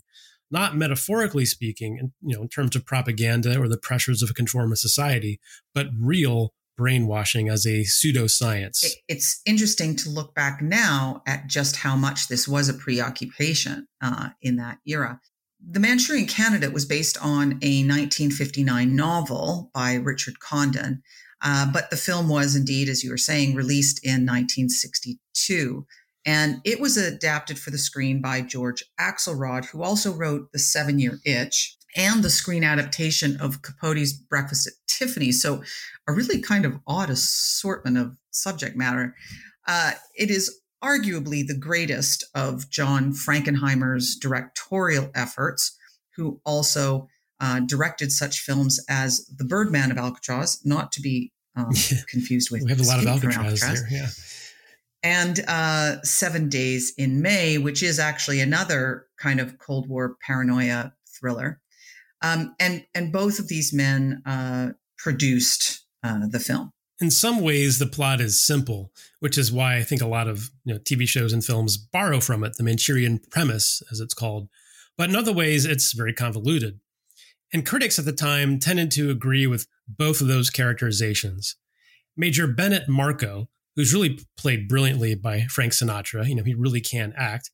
[0.51, 4.33] not metaphorically speaking, in, you know, in terms of propaganda or the pressures of a
[4.33, 5.39] conformist society,
[5.73, 8.83] but real brainwashing as a pseudoscience.
[9.07, 14.29] It's interesting to look back now at just how much this was a preoccupation uh,
[14.41, 15.19] in that era.
[15.63, 21.03] The Manchurian Candidate was based on a 1959 novel by Richard Condon,
[21.43, 25.85] uh, but the film was indeed, as you were saying, released in 1962.
[26.25, 30.99] And it was adapted for the screen by George Axelrod, who also wrote The Seven
[30.99, 31.75] Year Itch.
[31.95, 35.41] and the screen adaptation of Capote's Breakfast at Tiffany's.
[35.41, 35.61] So,
[36.07, 39.15] a really kind of odd assortment of subject matter.
[39.67, 45.77] Uh, it is arguably the greatest of John Frankenheimer's directorial efforts,
[46.15, 47.07] who also
[47.39, 51.71] uh, directed such films as The Birdman of Alcatraz, not to be um,
[52.07, 52.63] confused with.
[52.63, 54.07] we have a lot of Alcatraz, Alcatraz, there, yeah.
[55.03, 60.93] And uh, Seven Days in May, which is actually another kind of Cold War paranoia
[61.07, 61.59] thriller.
[62.21, 66.71] Um, and and both of these men uh, produced uh, the film.
[66.99, 70.51] In some ways, the plot is simple, which is why I think a lot of
[70.65, 74.49] you know, TV shows and films borrow from it, the Manchurian premise, as it's called.
[74.97, 76.79] But in other ways, it's very convoluted.
[77.51, 81.55] And critics at the time tended to agree with both of those characterizations.
[82.15, 87.13] Major Bennett Marco, who's really played brilliantly by Frank Sinatra, you know, he really can
[87.15, 87.51] act,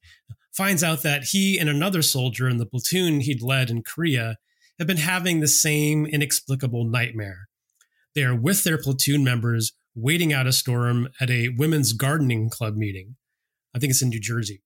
[0.56, 4.38] finds out that he and another soldier in the platoon he'd led in Korea
[4.80, 7.48] have been having the same inexplicable nightmare.
[8.16, 12.76] They are with their platoon members waiting out a storm at a women's gardening club
[12.76, 13.16] meeting.
[13.76, 14.62] I think it's in New Jersey.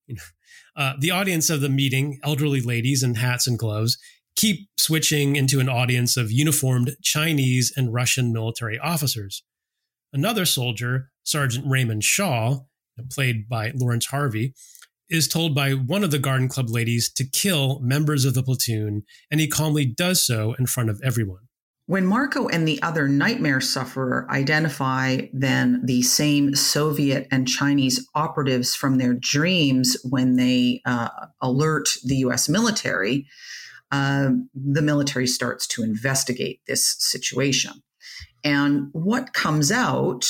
[0.76, 3.98] Uh, the audience of the meeting, elderly ladies in hats and gloves,
[4.36, 9.44] keep switching into an audience of uniformed Chinese and Russian military officers.
[10.14, 12.60] Another soldier, Sergeant Raymond Shaw,
[13.10, 14.54] played by Laurence Harvey,
[15.10, 19.04] is told by one of the garden club ladies to kill members of the platoon,
[19.30, 21.48] and he calmly does so in front of everyone.
[21.88, 28.74] When Marco and the other nightmare sufferer identify then the same Soviet and Chinese operatives
[28.74, 31.10] from their dreams when they uh,
[31.42, 33.28] alert the US military,
[33.92, 37.74] uh, the military starts to investigate this situation.
[38.46, 40.26] And what comes out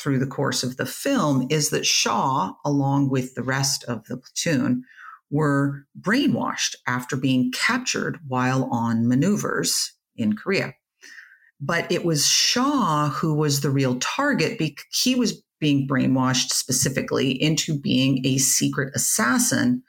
[0.00, 4.16] through the course of the film is that Shaw, along with the rest of the
[4.16, 4.84] platoon,
[5.30, 10.74] were brainwashed after being captured while on maneuvers in Korea.
[11.60, 17.30] But it was Shaw who was the real target because he was being brainwashed specifically
[17.30, 19.82] into being a secret assassin,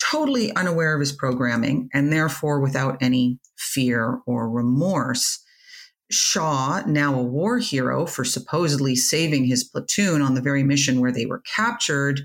[0.00, 5.43] totally unaware of his programming and therefore without any fear or remorse.
[6.14, 11.12] Shaw, now a war hero for supposedly saving his platoon on the very mission where
[11.12, 12.22] they were captured,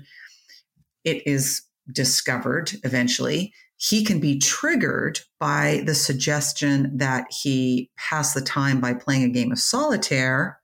[1.04, 8.42] it is discovered eventually he can be triggered by the suggestion that he pass the
[8.42, 10.60] time by playing a game of solitaire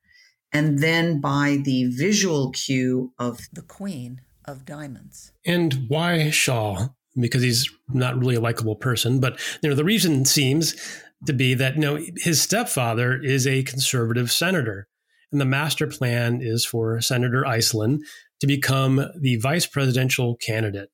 [0.52, 5.32] and then by the visual cue of the queen of diamonds.
[5.46, 6.88] And why Shaw?
[7.18, 10.76] Because he's not really a likable person, but you know the reason seems
[11.24, 14.88] to be that you know his stepfather is a conservative senator,
[15.32, 18.00] and the master plan is for Senator Iselin
[18.40, 20.90] to become the vice presidential candidate.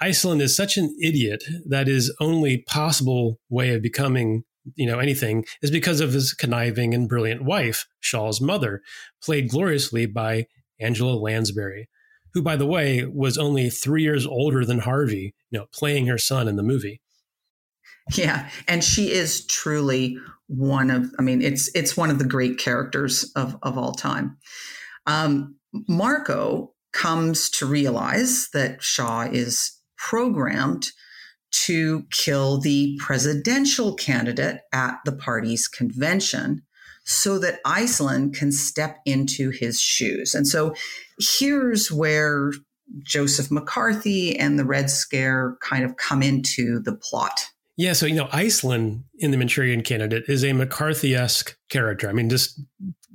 [0.00, 4.44] Iselin is such an idiot that his only possible way of becoming
[4.76, 8.82] you know anything is because of his conniving and brilliant wife, Shaw's mother,
[9.22, 10.46] played gloriously by
[10.78, 11.88] Angela Lansbury,
[12.34, 16.18] who by the way was only 3 years older than Harvey, you know, playing her
[16.18, 17.00] son in the movie.
[18.14, 22.58] Yeah, and she is truly one of I mean it's it's one of the great
[22.58, 24.38] characters of of all time.
[25.06, 30.90] Um, Marco comes to realize that Shaw is programmed
[31.50, 36.62] to kill the presidential candidate at the party's convention
[37.04, 40.34] so that Iselin can step into his shoes.
[40.34, 40.74] And so
[41.18, 42.52] here's where
[43.02, 47.46] Joseph McCarthy and the Red Scare kind of come into the plot.
[47.78, 52.08] Yeah, so you know, Iselin in the Manchurian Candidate is a McCarthy-esque character.
[52.08, 52.60] I mean, just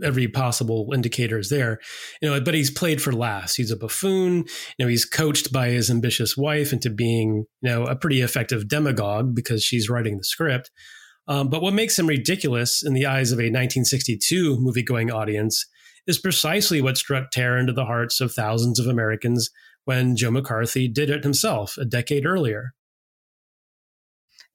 [0.01, 1.79] every possible indicator is there.
[2.21, 3.55] You know, but he's played for laughs.
[3.55, 4.45] He's a buffoon.
[4.77, 8.69] You know, he's coached by his ambitious wife into being, you know, a pretty effective
[8.69, 10.71] demagogue because she's writing the script.
[11.27, 15.65] Um, but what makes him ridiculous in the eyes of a 1962 movie-going audience
[16.07, 19.49] is precisely what struck terror into the hearts of thousands of Americans
[19.83, 22.73] when Joe McCarthy did it himself a decade earlier.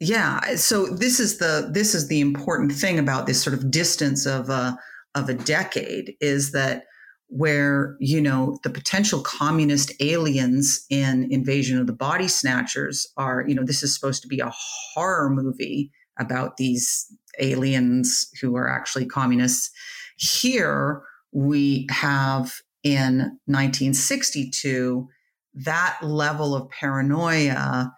[0.00, 0.40] Yeah.
[0.46, 4.26] Uh, so this is the this is the important thing about this sort of distance
[4.26, 4.78] of a
[5.14, 6.84] of a decade is that
[7.28, 13.54] where you know the potential communist aliens in Invasion of the Body Snatchers are you
[13.54, 14.52] know this is supposed to be a
[14.94, 17.06] horror movie about these
[17.40, 19.70] aliens who are actually communists.
[20.16, 21.02] Here
[21.32, 25.08] we have in 1962
[25.54, 27.92] that level of paranoia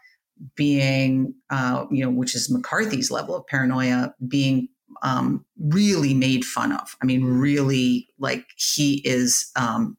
[0.56, 4.68] being, uh, you know, which is McCarthy's level of paranoia, being
[5.02, 6.96] um, really made fun of.
[7.02, 9.96] I mean, really, like he is, um,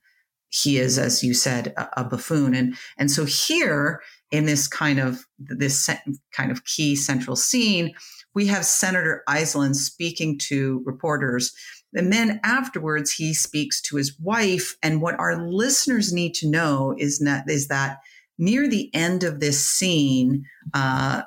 [0.50, 5.00] he is, as you said, a, a buffoon, and and so here in this kind
[5.00, 5.90] of this
[6.32, 7.94] kind of key central scene,
[8.34, 11.54] we have Senator Iselin speaking to reporters.
[11.94, 14.78] And then afterwards, he speaks to his wife.
[14.82, 17.98] And what our listeners need to know is that, is that
[18.38, 21.24] near the end of this scene, uh,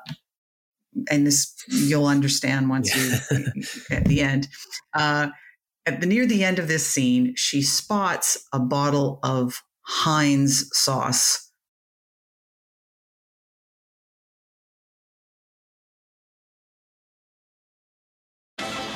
[1.11, 3.38] and this you'll understand once yeah.
[3.38, 4.48] you at the end.
[4.94, 5.28] Uh,
[5.86, 11.43] at the near the end of this scene, she spots a bottle of Heinz sauce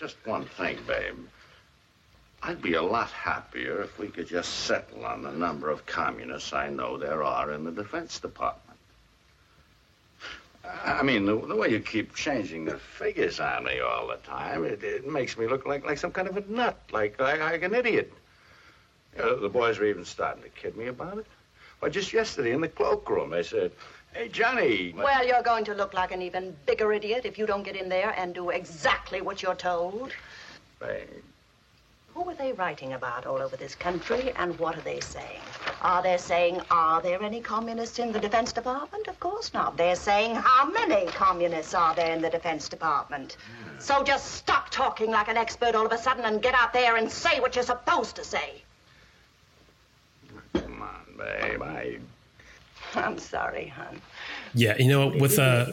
[0.00, 1.14] Just one thing, babe.
[2.42, 6.54] I'd be a lot happier if we could just settle on the number of communists
[6.54, 8.78] I know there are in the Defense Department.
[10.64, 14.64] I mean, the, the way you keep changing the figures on me all the time,
[14.64, 17.62] it, it makes me look like, like some kind of a nut, like, like, like
[17.62, 18.10] an idiot.
[19.18, 21.26] You know, the boys are even starting to kid me about it.
[21.82, 23.72] Well, just yesterday in the cloakroom, they said,
[24.12, 24.92] Hey, Johnny.
[24.96, 27.88] Well, you're going to look like an even bigger idiot if you don't get in
[27.88, 30.12] there and do exactly what you're told.
[30.80, 31.06] Babe.
[32.14, 35.40] Who are they writing about all over this country, and what are they saying?
[35.80, 39.06] Are they saying, are there any communists in the Defense Department?
[39.06, 39.76] Of course not.
[39.76, 43.36] They're saying, how many communists are there in the Defense Department?
[43.38, 43.78] Yeah.
[43.78, 46.96] So just stop talking like an expert all of a sudden and get out there
[46.96, 48.60] and say what you're supposed to say.
[50.64, 51.62] Come on, babe.
[51.62, 51.98] I
[52.94, 54.00] I'm sorry, hon.
[54.52, 55.66] Yeah, you know, with uh,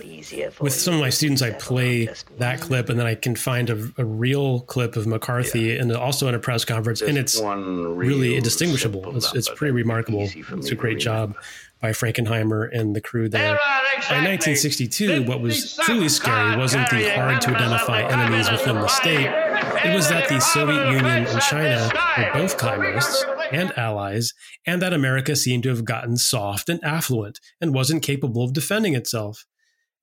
[0.61, 3.91] with some of my students, I play that clip, and then I can find a,
[3.97, 5.81] a real clip of McCarthy, yeah.
[5.81, 9.17] and also in a press conference, just and it's really indistinguishable.
[9.17, 10.29] It's, it's pretty remarkable.
[10.31, 11.35] It's a great job
[11.81, 13.55] by Frankenheimer and the crew there.
[13.55, 18.87] Exactly by 1962, what was truly scary wasn't the hard to identify enemies within the
[18.87, 19.46] state.
[19.83, 24.33] It was that the Soviet Union and China were both communists and allies,
[24.65, 28.95] and that America seemed to have gotten soft and affluent and wasn't capable of defending
[28.95, 29.45] itself.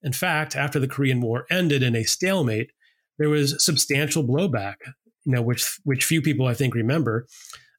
[0.03, 2.73] In fact, after the Korean War ended in a stalemate,
[3.19, 4.77] there was substantial blowback,
[5.25, 7.27] you know, which which few people I think remember,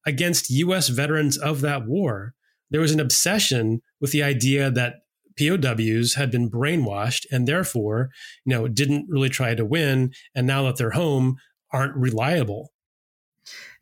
[0.06, 0.90] against U.S.
[0.90, 2.34] veterans of that war.
[2.72, 4.96] There was an obsession with the idea that
[5.38, 8.10] POWs had been brainwashed and therefore,
[8.46, 11.38] you know, didn't really try to win, and now that they're home,
[11.72, 12.72] aren't reliable.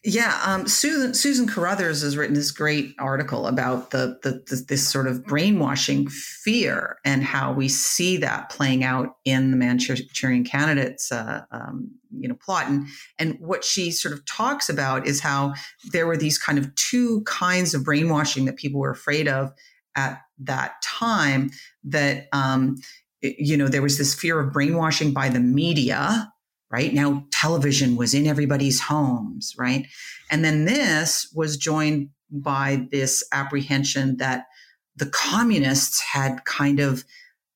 [0.05, 4.85] Yeah, um, Susan Susan Carruthers has written this great article about the, the, the, this
[4.85, 11.09] sort of brainwashing fear and how we see that playing out in the Manchurian candidates,
[11.09, 12.67] uh, um, you know, plot.
[12.67, 15.53] And and what she sort of talks about is how
[15.93, 19.53] there were these kind of two kinds of brainwashing that people were afraid of
[19.95, 21.49] at that time.
[21.85, 22.75] That um,
[23.21, 26.32] you know, there was this fear of brainwashing by the media
[26.73, 26.91] right?
[26.91, 29.85] Now television was in everybody's homes, right?
[30.31, 34.47] And then this was joined by this apprehension that
[34.95, 37.05] the communists had kind of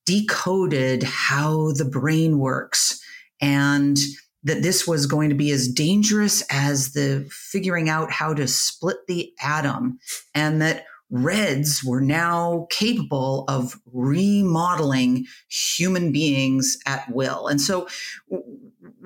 [0.05, 3.01] decoded how the brain works
[3.41, 3.97] and
[4.43, 8.97] that this was going to be as dangerous as the figuring out how to split
[9.07, 9.97] the atom
[10.35, 17.47] and that reds were now capable of remodeling human beings at will.
[17.47, 17.87] And so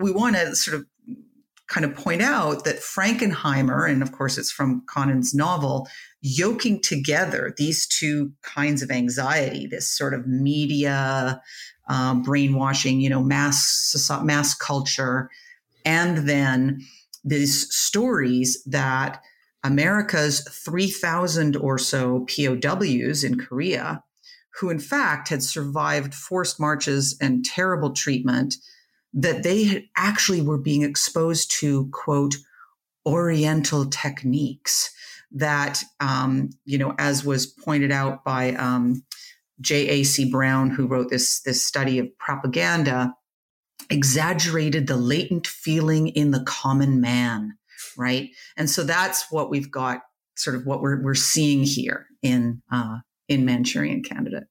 [0.02, 0.86] we want to sort of
[1.68, 5.88] kind of point out that Frankenheimer, and of course it's from Condon's novel,
[6.22, 11.42] yoking together these two kinds of anxiety, this sort of media
[11.88, 15.30] um, brainwashing, you know, mass mass culture,
[15.86, 16.82] and then
[17.24, 19.22] these stories that
[19.64, 24.04] America's 3,000 or so POWs in Korea,
[24.60, 28.56] who in fact had survived forced marches and terrible treatment,
[29.14, 32.36] that they actually were being exposed to, quote,
[33.06, 34.94] Oriental techniques
[35.32, 39.04] that, um, you know, as was pointed out by um,
[39.60, 40.30] J.A.C.
[40.30, 43.14] Brown, who wrote this, this study of propaganda,
[43.90, 47.58] exaggerated the latent feeling in the common man,
[47.98, 48.30] right?
[48.56, 50.02] And so that's what we've got,
[50.36, 54.44] sort of what we're, we're seeing here in, uh, in Manchurian Candidate.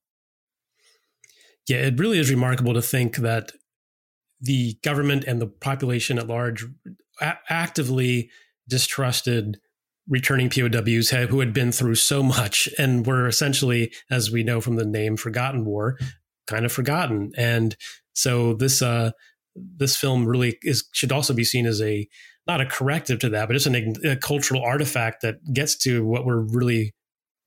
[1.67, 3.51] Yeah, it really is remarkable to think that
[4.41, 6.65] the government and the population at large
[7.21, 8.29] a- actively
[8.67, 9.59] distrusted
[10.07, 14.75] returning POWs who had been through so much and were essentially, as we know from
[14.75, 15.97] the name Forgotten War,
[16.47, 17.31] kind of forgotten.
[17.37, 17.75] And
[18.13, 19.11] so this uh,
[19.55, 22.07] this film really is should also be seen as a
[22.47, 26.25] not a corrective to that, but it's an, a cultural artifact that gets to what
[26.25, 26.93] were really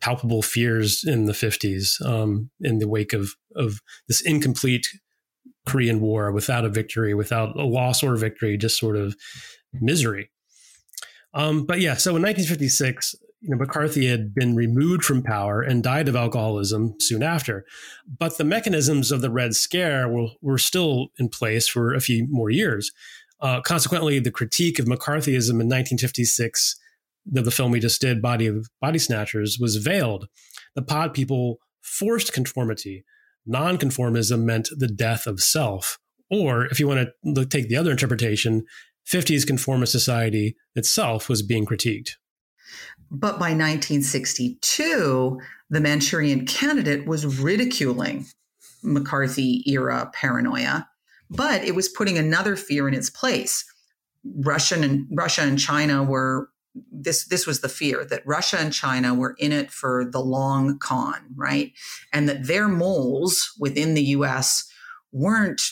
[0.01, 4.87] palpable fears in the 50s um, in the wake of of this incomplete
[5.67, 9.17] Korean War without a victory, without a loss or victory, just sort of
[9.73, 10.31] misery.
[11.33, 15.83] Um, but yeah, so in 1956, you know, McCarthy had been removed from power and
[15.83, 17.67] died of alcoholism soon after.
[18.19, 22.27] But the mechanisms of the Red Scare were, were still in place for a few
[22.31, 22.91] more years.
[23.41, 26.81] Uh, consequently, the critique of McCarthyism in 1956,
[27.27, 30.29] the, the film we just did, Body of Body Snatchers, was veiled.
[30.75, 33.05] The pod people forced conformity.
[33.49, 35.99] Nonconformism meant the death of self.
[36.31, 38.65] Or if you want to take the other interpretation,
[39.07, 42.13] 50s conformist society itself was being critiqued.
[43.11, 45.39] But by 1962,
[45.71, 48.27] the Manchurian candidate was ridiculing
[48.83, 50.89] McCarthy era paranoia,
[51.31, 53.65] but it was putting another fear in its place.
[54.25, 56.49] Russian and Russia and China were
[56.91, 60.79] this this was the fear that Russia and China were in it for the long
[60.79, 61.73] con, right?
[62.13, 64.69] And that their moles within the US
[65.13, 65.63] weren't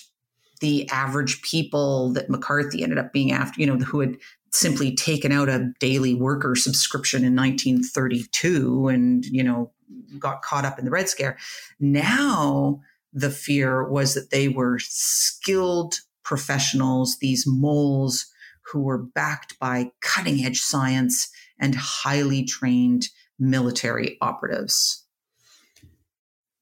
[0.60, 4.16] the average people that McCarthy ended up being after, you know, who had
[4.50, 9.72] simply taken out a daily worker subscription in 1932 and, you know,
[10.18, 11.36] got caught up in the Red Scare.
[11.80, 12.80] Now
[13.12, 18.31] the fear was that they were skilled professionals, these moles
[18.70, 23.08] who were backed by cutting edge science and highly trained
[23.38, 25.06] military operatives.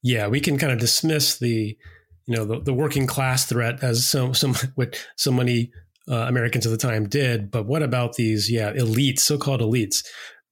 [0.03, 1.77] Yeah, we can kind of dismiss the
[2.27, 5.73] you know the, the working class threat as so some what so many
[6.09, 7.51] uh, Americans at the time did.
[7.51, 10.05] But what about these yeah elites, so called elites?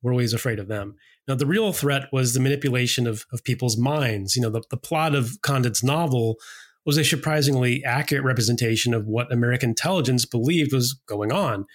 [0.03, 0.97] We're always afraid of them.
[1.27, 4.37] Now the real threat was the manipulation of of people's minds.
[4.37, 6.37] You know the, the plot of Condon's novel
[6.87, 11.67] was a surprisingly accurate representation of what American intelligence believed was going on.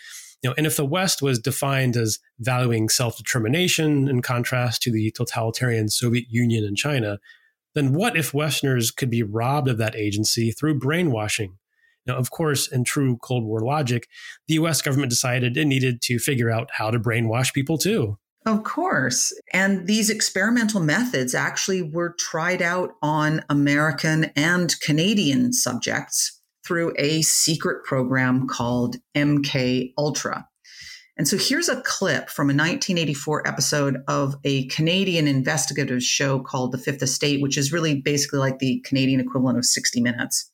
[0.42, 4.92] You know, and if the West was defined as valuing self determination in contrast to
[4.92, 7.20] the totalitarian Soviet Union and China,
[7.76, 11.58] then what if Westerners could be robbed of that agency through brainwashing?
[12.06, 14.08] Now, of course, in true Cold War logic,
[14.48, 18.18] the US government decided it needed to figure out how to brainwash people too.
[18.46, 19.34] Of course.
[19.54, 27.22] And these experimental methods actually were tried out on American and Canadian subjects through a
[27.22, 30.48] secret program called MK Ultra.
[31.16, 36.72] And so here's a clip from a 1984 episode of a Canadian investigative show called
[36.72, 40.52] The Fifth Estate, which is really basically like the Canadian equivalent of 60 Minutes,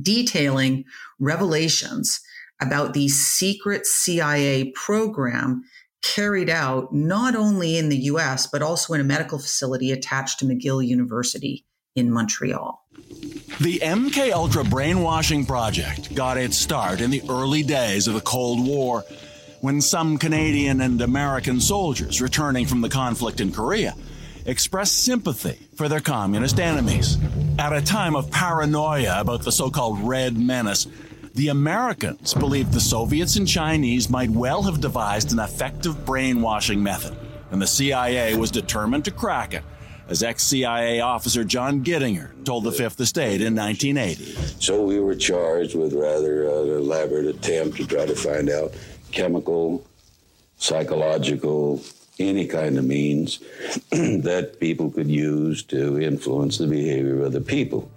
[0.00, 0.84] detailing
[1.20, 2.20] revelations
[2.60, 5.62] about the secret CIA program
[6.02, 10.44] carried out not only in the US, but also in a medical facility attached to
[10.44, 12.82] McGill University in Montreal.
[13.60, 18.66] The MK Ultra brainwashing project got its start in the early days of the Cold
[18.66, 19.04] War
[19.60, 23.94] when some Canadian and American soldiers returning from the conflict in Korea
[24.46, 27.18] expressed sympathy for their communist enemies.
[27.58, 30.86] At a time of paranoia about the so called Red Menace,
[31.34, 37.16] the Americans believed the Soviets and Chinese might well have devised an effective brainwashing method,
[37.50, 39.62] and the CIA was determined to crack it,
[40.08, 44.24] as ex CIA officer John Gittinger told the Fifth Estate in 1980.
[44.60, 48.74] So we were charged with rather an elaborate attempt to try to find out
[49.12, 49.86] chemical,
[50.56, 51.80] psychological,
[52.20, 53.38] any kind of means
[53.90, 57.90] that people could use to influence the behavior of the people.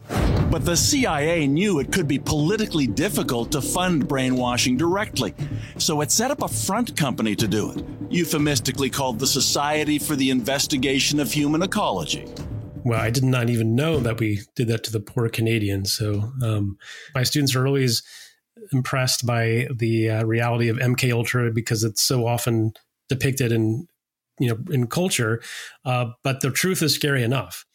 [0.50, 5.34] But the CIA knew it could be politically difficult to fund brainwashing directly,
[5.78, 10.16] so it set up a front company to do it, euphemistically called the Society for
[10.16, 12.28] the Investigation of Human Ecology.
[12.86, 15.94] Well, I did not even know that we did that to the poor Canadians.
[15.94, 16.78] So um,
[17.16, 18.04] my students are always
[18.72, 22.74] impressed by the uh, reality of MK Ultra because it's so often
[23.10, 23.88] depicted in
[24.40, 25.42] you know in culture,
[25.86, 27.66] uh, but the truth is scary enough.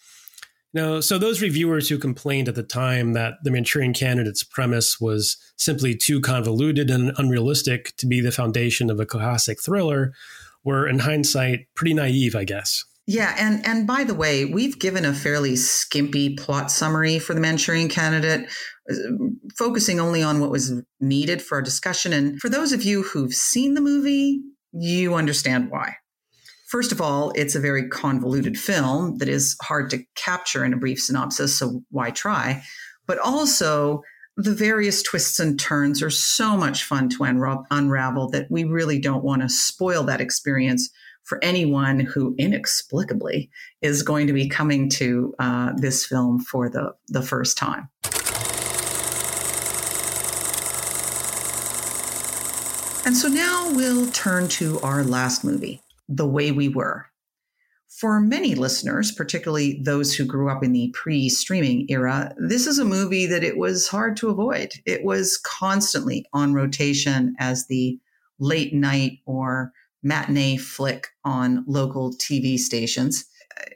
[0.74, 5.36] Now, so those reviewers who complained at the time that the Manchurian Candidate's premise was
[5.56, 10.12] simply too convoluted and unrealistic to be the foundation of a classic thriller
[10.64, 12.84] were, in hindsight, pretty naive, I guess.
[13.06, 17.40] Yeah, and and by the way, we've given a fairly skimpy plot summary for the
[17.40, 18.50] Manchurian Candidate,
[19.56, 22.12] focusing only on what was needed for our discussion.
[22.12, 24.42] And for those of you who've seen the movie,
[24.72, 25.96] you understand why.
[26.68, 30.76] First of all, it's a very convoluted film that is hard to capture in a
[30.76, 32.62] brief synopsis, so why try?
[33.06, 34.02] But also,
[34.36, 39.24] the various twists and turns are so much fun to unravel that we really don't
[39.24, 40.90] want to spoil that experience
[41.24, 43.50] for anyone who inexplicably
[43.80, 47.88] is going to be coming to uh, this film for the, the first time.
[53.06, 57.06] And so now we'll turn to our last movie, The Way We Were.
[57.88, 62.78] For many listeners, particularly those who grew up in the pre streaming era, this is
[62.78, 64.74] a movie that it was hard to avoid.
[64.84, 67.98] It was constantly on rotation as the
[68.38, 73.24] late night or matinee flick on local TV stations.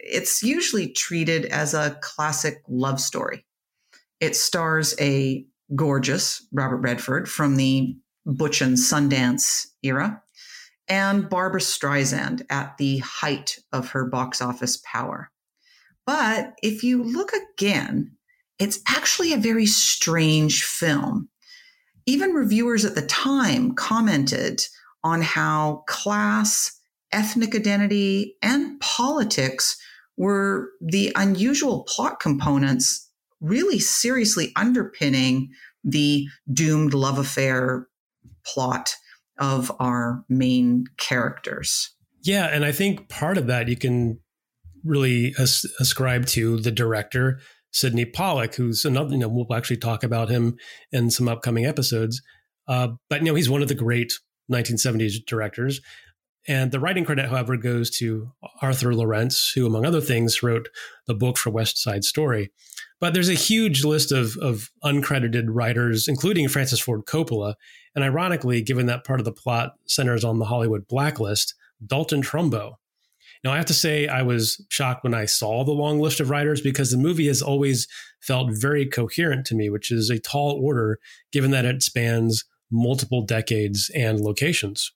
[0.01, 3.47] It's usually treated as a classic love story.
[4.21, 10.22] It stars a gorgeous Robert Redford from the Butch and Sundance era
[10.89, 15.31] and Barbra Streisand at the height of her box office power.
[16.07, 18.17] But if you look again,
[18.59, 21.29] it's actually a very strange film.
[22.07, 24.61] Even reviewers at the time commented
[25.05, 26.79] on how class,
[27.13, 29.77] ethnic identity, and politics
[30.17, 33.09] were the unusual plot components
[33.41, 35.51] really seriously underpinning
[35.85, 37.89] the doomed love affair
[38.45, 38.95] plot
[39.43, 41.91] of our main characters.
[42.23, 44.21] Yeah, and I think part of that you can
[44.85, 47.41] really as- ascribe to the director
[47.73, 49.13] Sydney Pollack, who's another.
[49.13, 50.57] You know, we'll actually talk about him
[50.93, 52.23] in some upcoming episodes.
[52.69, 54.13] Uh, but you know, he's one of the great
[54.51, 55.81] 1970s directors.
[56.47, 60.69] And the writing credit, however, goes to Arthur Laurents, who, among other things, wrote
[61.07, 62.51] the book for West Side Story.
[63.03, 67.57] But there's a huge list of, of uncredited writers, including Francis Ford Coppola.
[67.97, 72.75] And ironically, given that part of the plot centers on the Hollywood blacklist, Dalton Trumbo.
[73.43, 76.31] Now, I have to say, I was shocked when I saw the long list of
[76.31, 77.89] writers because the movie has always
[78.21, 81.01] felt very coherent to me, which is a tall order
[81.33, 84.93] given that it spans multiple decades and locations.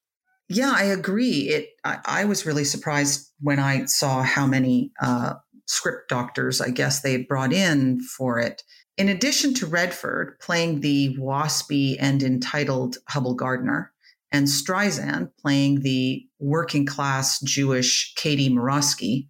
[0.49, 1.49] Yeah, I agree.
[1.49, 1.71] It.
[1.85, 5.35] I, I was really surprised when I saw how many uh,
[5.67, 8.63] script doctors, I guess, they brought in for it.
[8.97, 13.93] In addition to Redford playing the waspy and entitled Hubbell Gardiner,
[14.33, 19.29] and Streisand playing the working class Jewish Katie Morosky,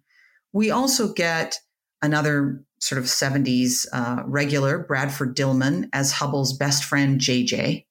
[0.53, 1.59] we also get
[2.01, 7.85] another sort of 70s uh, regular, Bradford Dillman, as Hubbell's best friend, JJ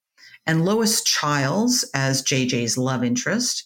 [0.47, 3.65] and Lois Chiles as JJ's love interest.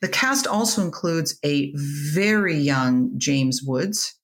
[0.00, 4.14] The cast also includes a very young James Woods,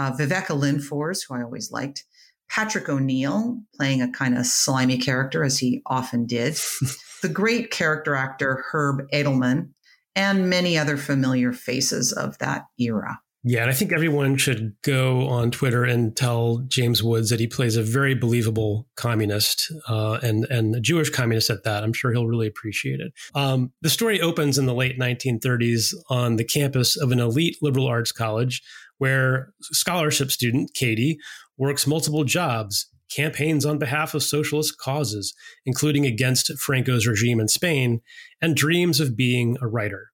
[0.00, 2.04] uh, Viveca Lindfors, who I always liked,
[2.48, 6.54] Patrick O'Neal playing a kind of slimy character, as he often did,
[7.22, 9.68] the great character actor Herb Edelman,
[10.16, 13.20] and many other familiar faces of that era.
[13.42, 17.46] Yeah, and I think everyone should go on Twitter and tell James Woods that he
[17.46, 21.82] plays a very believable communist uh, and and a Jewish communist at that.
[21.82, 23.12] I'm sure he'll really appreciate it.
[23.34, 27.86] Um, the story opens in the late 1930s on the campus of an elite liberal
[27.86, 28.62] arts college,
[29.00, 31.18] where scholarship student Katie
[31.56, 35.34] works multiple jobs, campaigns on behalf of socialist causes,
[35.64, 38.02] including against Franco's regime in Spain,
[38.42, 40.10] and dreams of being a writer.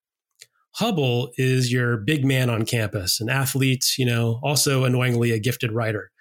[0.78, 5.72] Hubbell is your big man on campus, an athlete, you know, also annoyingly a gifted
[5.72, 6.12] writer.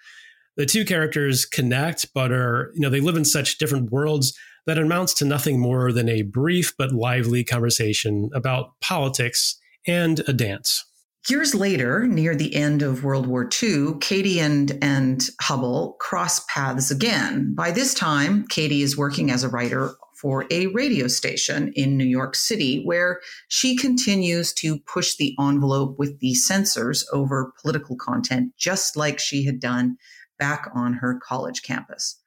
[0.56, 4.36] The two characters connect, but are, you know, they live in such different worlds
[4.66, 9.56] that amounts to nothing more than a brief but lively conversation about politics
[9.86, 10.84] and a dance.
[11.28, 16.92] Years later, near the end of World War II, Katie and, and Hubbell cross paths
[16.92, 17.52] again.
[17.52, 22.04] By this time, Katie is working as a writer for a radio station in New
[22.04, 28.52] York City, where she continues to push the envelope with the censors over political content,
[28.56, 29.96] just like she had done
[30.38, 32.22] back on her college campus.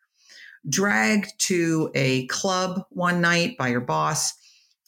[0.68, 4.34] Dragged to a club one night by her boss,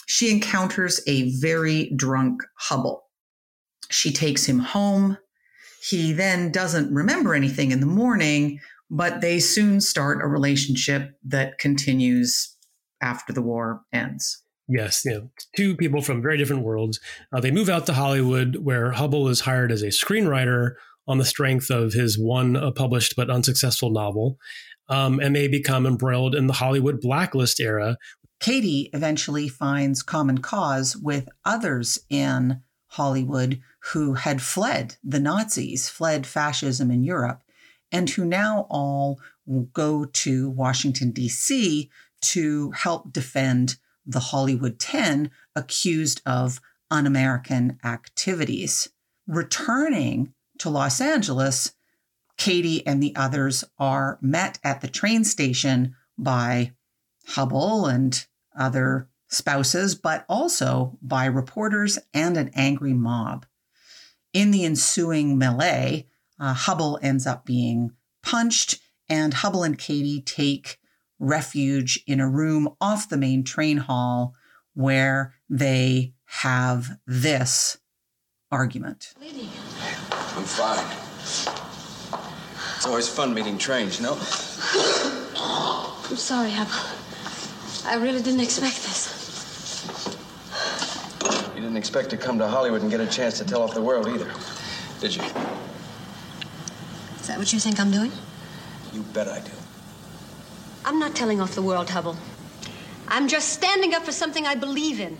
[0.05, 3.03] she encounters a very drunk Hubbell.
[3.91, 5.17] She takes him home.
[5.87, 11.57] He then doesn't remember anything in the morning, but they soon start a relationship that
[11.57, 12.55] continues
[13.01, 14.43] after the war ends.
[14.67, 16.99] Yes, you know, two people from very different worlds.
[17.33, 20.73] Uh, they move out to Hollywood, where Hubbell is hired as a screenwriter
[21.07, 24.37] on the strength of his one uh, published but unsuccessful novel,
[24.87, 27.97] um, and they become embroiled in the Hollywood blacklist era.
[28.39, 32.61] Katie eventually finds common cause with others in
[32.91, 33.61] Hollywood
[33.93, 37.41] who had fled the Nazis, fled fascism in Europe,
[37.91, 39.19] and who now all
[39.73, 41.89] go to Washington, D.C.
[42.21, 48.89] to help defend the Hollywood 10 accused of un American activities.
[49.25, 51.73] Returning to Los Angeles,
[52.37, 56.73] Katie and the others are met at the train station by
[57.29, 58.25] Hubbell and
[58.57, 63.45] other spouses, but also by reporters and an angry mob.
[64.33, 66.07] In the ensuing melee,
[66.39, 68.79] uh, Hubbell ends up being punched,
[69.09, 70.77] and Hubbell and Katie take
[71.19, 74.35] refuge in a room off the main train hall
[74.73, 77.77] where they have this
[78.51, 79.13] argument.
[79.21, 80.85] I'm fine.
[82.77, 84.13] It's always fun meeting trains, you know?
[86.09, 86.97] I'm sorry, Hubbell.
[87.85, 88.90] I really didn't expect this.
[91.81, 94.31] Expect to come to Hollywood and get a chance to tell off the world either,
[94.99, 95.23] did you?
[97.19, 98.11] Is that what you think I'm doing?
[98.93, 99.49] You bet I do.
[100.85, 102.17] I'm not telling off the world, Hubbell.
[103.07, 105.17] I'm just standing up for something I believe in.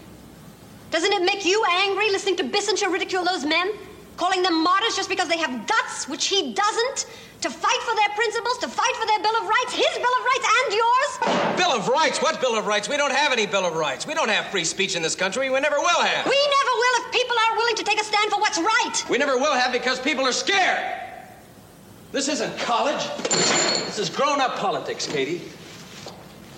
[0.91, 3.71] Doesn't it make you angry listening to Bissinger ridicule those men?
[4.15, 7.07] Calling them martyrs just because they have guts, which he doesn't?
[7.41, 10.23] To fight for their principles, to fight for their Bill of Rights, his Bill of
[10.23, 11.57] Rights and yours?
[11.57, 12.21] Bill of Rights?
[12.21, 12.87] What Bill of Rights?
[12.87, 14.05] We don't have any Bill of Rights.
[14.05, 15.49] We don't have free speech in this country.
[15.49, 16.25] We never will have.
[16.27, 19.05] We never will if people aren't willing to take a stand for what's right.
[19.09, 21.01] We never will have because people are scared.
[22.11, 23.03] This isn't college.
[23.85, 25.41] This is grown up politics, Katie.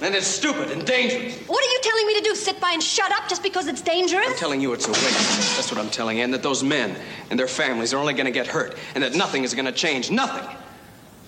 [0.02, 1.38] And it's stupid and dangerous.
[1.48, 2.36] What are you telling me to do?
[2.36, 4.28] Sit by and shut up just because it's dangerous?
[4.28, 5.56] I'm telling you it's a waste.
[5.56, 6.26] That's what I'm telling you.
[6.26, 8.76] And that those men and their families are only going to get hurt.
[8.96, 10.12] And that nothing is going to change.
[10.12, 10.58] Nothing.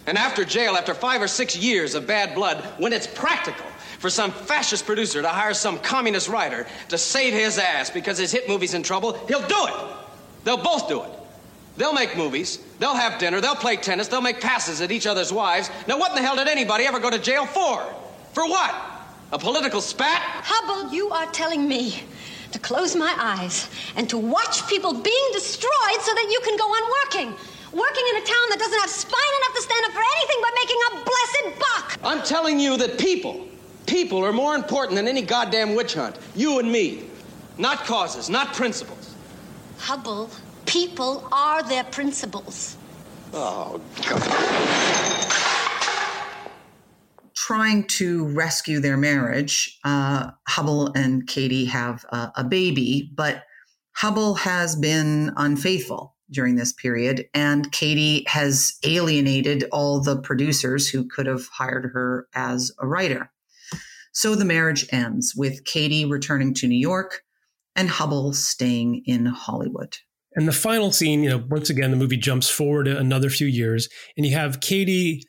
[0.08, 3.66] And after jail, after five or six years of bad blood, when it's practical
[4.00, 8.32] for some fascist producer to hire some communist writer to save his ass because his
[8.32, 9.74] hit movie's in trouble, he'll do it.
[10.44, 11.10] They'll both do it.
[11.78, 12.60] They'll make movies.
[12.80, 13.42] They'll have dinner.
[13.42, 14.08] They'll play tennis.
[14.08, 15.70] They'll make passes at each other's wives.
[15.88, 17.84] Now, what in the hell did anybody ever go to jail for?
[18.34, 18.74] For what?
[19.32, 20.22] A political spat?
[20.22, 22.04] Hubbell, you are telling me
[22.52, 26.64] to close my eyes and to watch people being destroyed so that you can go
[26.64, 27.36] on working.
[27.76, 30.52] Working in a town that doesn't have spine enough to stand up for anything but
[30.56, 32.00] making a blessed buck.
[32.06, 33.46] I'm telling you that people,
[33.86, 36.18] people are more important than any goddamn witch hunt.
[36.36, 37.04] You and me.
[37.58, 39.14] Not causes, not principles.
[39.78, 40.30] Hubbell,
[40.66, 42.78] people are their principles.
[43.34, 44.76] Oh, God
[47.36, 49.78] trying to rescue their marriage.
[49.84, 53.44] Uh, Hubbell and Katie have uh, a baby, but
[53.98, 61.08] Hubbell has been unfaithful during this period, and Katie has alienated all the producers who
[61.08, 63.32] could have hired her as a writer.
[64.12, 67.22] So the marriage ends with Katie returning to New York
[67.76, 69.98] and Hubbell staying in Hollywood.
[70.36, 73.88] And the final scene, you know, once again, the movie jumps forward another few years,
[74.18, 75.24] and you have Katie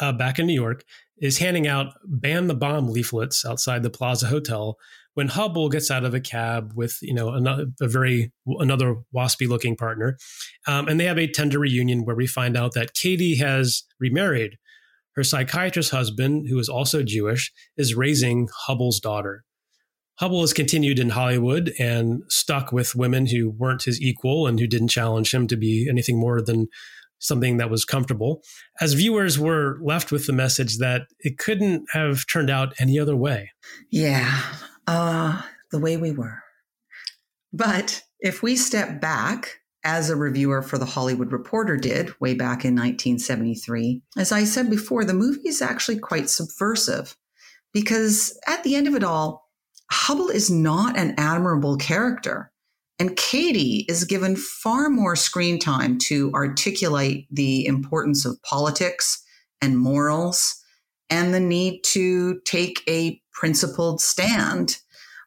[0.00, 0.84] uh, back in New York
[1.18, 4.76] is handing out ban the bomb leaflets outside the Plaza Hotel
[5.14, 9.48] when Hubbell gets out of a cab with you know another, a very another waspy
[9.48, 10.16] looking partner,
[10.66, 14.58] um, and they have a tender reunion where we find out that Katie has remarried.
[15.16, 19.44] Her psychiatrist husband, who is also Jewish, is raising Hubbell's daughter.
[20.20, 24.66] Hubbell has continued in Hollywood and stuck with women who weren't his equal and who
[24.66, 26.66] didn't challenge him to be anything more than
[27.20, 28.42] something that was comfortable.
[28.80, 33.16] As viewers, were left with the message that it couldn't have turned out any other
[33.16, 33.50] way.
[33.90, 34.42] Yeah,
[34.86, 36.42] uh, the way we were.
[37.52, 42.64] But if we step back, as a reviewer for The Hollywood Reporter did way back
[42.64, 47.16] in 1973, as I said before, the movie is actually quite subversive
[47.72, 49.50] because at the end of it all,
[49.92, 52.50] Hubbell is not an admirable character.
[52.98, 59.22] And Katie is given far more screen time to articulate the importance of politics
[59.60, 60.62] and morals
[61.10, 64.78] and the need to take a principled stand.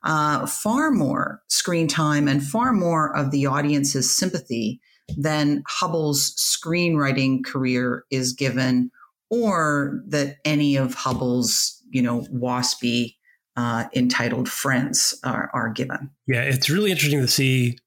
[0.03, 4.79] Uh, far more screen time and far more of the audience's sympathy
[5.17, 8.91] than Hubbell's screenwriting career is given,
[9.29, 13.15] or that any of Hubbell's, you know, waspy
[13.55, 16.09] uh, entitled friends are, are given.
[16.27, 17.77] Yeah, it's really interesting to see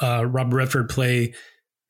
[0.00, 1.34] uh, Robert Redford play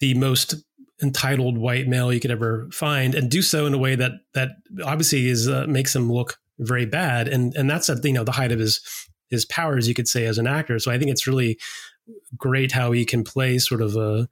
[0.01, 0.55] the most
[1.03, 4.51] entitled white male you could ever find, and do so in a way that that
[4.85, 8.33] obviously is uh, makes him look very bad, and and that's at you know the
[8.33, 8.81] height of his
[9.31, 10.79] his powers, you could say, as an actor.
[10.79, 11.59] So I think it's really
[12.37, 14.29] great how he can play sort of a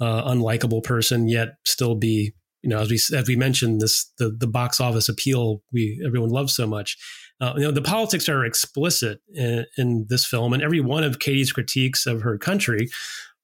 [0.00, 4.30] uh, unlikable person, yet still be you know as we as we mentioned this the
[4.30, 6.96] the box office appeal we everyone loves so much
[7.40, 11.20] Uh, you know, the politics are explicit in, in, this film, and every one of
[11.20, 12.88] Katie's critiques of her country,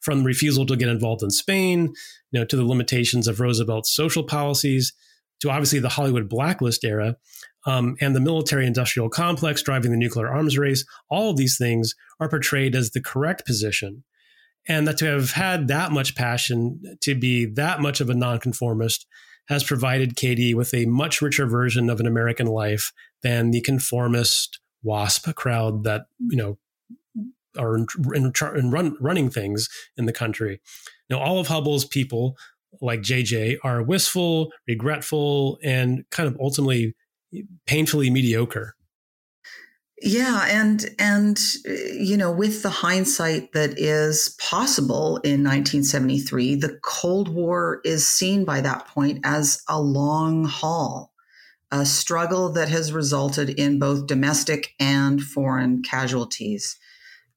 [0.00, 1.94] from refusal to get involved in Spain,
[2.32, 4.92] you know, to the limitations of Roosevelt's social policies,
[5.40, 7.16] to obviously the Hollywood blacklist era,
[7.66, 10.84] um, and the military-industrial complex driving the nuclear arms race.
[11.08, 14.04] All of these things are portrayed as the correct position,
[14.68, 19.06] and that to have had that much passion, to be that much of a nonconformist,
[19.48, 22.92] has provided Katie with a much richer version of an American life
[23.22, 26.58] than the conformist WASP crowd that you know
[27.58, 30.60] are in, in, in run, running things in the country.
[31.10, 32.36] Now, all of Hubbell's people,
[32.80, 36.94] like JJ, are wistful, regretful, and kind of ultimately
[37.66, 38.76] painfully mediocre.
[40.02, 47.28] Yeah, and and you know, with the hindsight that is possible in 1973, the Cold
[47.28, 51.12] War is seen by that point as a long haul,
[51.70, 56.76] a struggle that has resulted in both domestic and foreign casualties.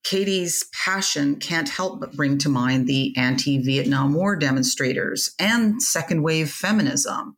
[0.03, 6.49] Katie's passion can't help but bring to mind the anti-Vietnam War demonstrators and second wave
[6.49, 7.37] feminism.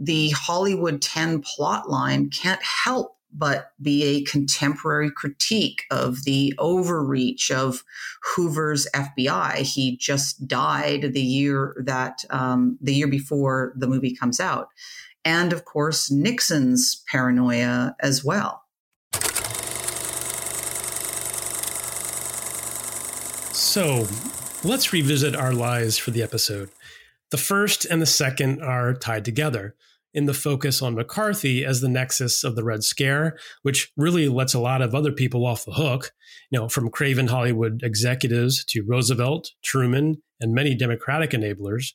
[0.00, 7.82] The Hollywood 10 plotline can't help but be a contemporary critique of the overreach of
[8.22, 9.56] Hoover's FBI.
[9.56, 14.68] He just died the year that um, the year before the movie comes out,
[15.24, 18.62] and of course Nixon's paranoia as well.
[23.52, 24.06] So,
[24.62, 26.70] let's revisit our lies for the episode.
[27.30, 29.74] The first and the second are tied together
[30.18, 34.52] in the focus on McCarthy as the nexus of the Red Scare, which really lets
[34.52, 36.10] a lot of other people off the hook,
[36.50, 41.92] you know, from craven Hollywood executives to Roosevelt, Truman, and many Democratic enablers.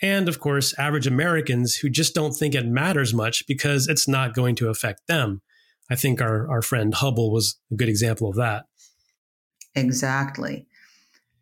[0.00, 4.34] And of course, average Americans who just don't think it matters much because it's not
[4.34, 5.42] going to affect them.
[5.90, 8.64] I think our, our friend Hubbell was a good example of that.
[9.74, 10.66] Exactly.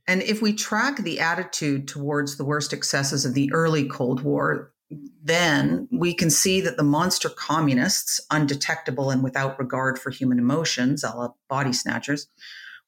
[0.09, 4.73] And if we track the attitude towards the worst excesses of the early Cold War,
[4.91, 11.03] then we can see that the monster communists, undetectable and without regard for human emotions,
[11.03, 12.29] a la body snatchers,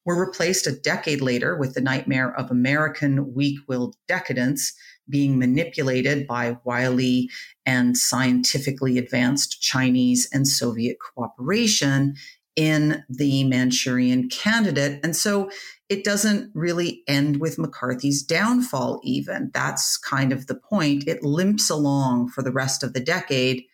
[0.05, 4.73] were replaced a decade later with the nightmare of American weak willed decadence
[5.11, 7.29] being manipulated by wily
[7.67, 12.15] and scientifically advanced Chinese and Soviet cooperation
[12.57, 15.01] in the Manchurian candidate.
[15.03, 15.51] And so
[15.89, 19.51] it doesn't really end with McCarthy's downfall, even.
[19.55, 21.09] That's kind of the point.
[21.09, 23.65] It limps along for the rest of the decade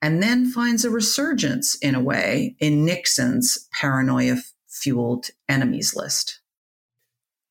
[0.00, 4.36] and then finds a resurgence in a way in Nixon's paranoia
[4.68, 6.40] fueled enemies list.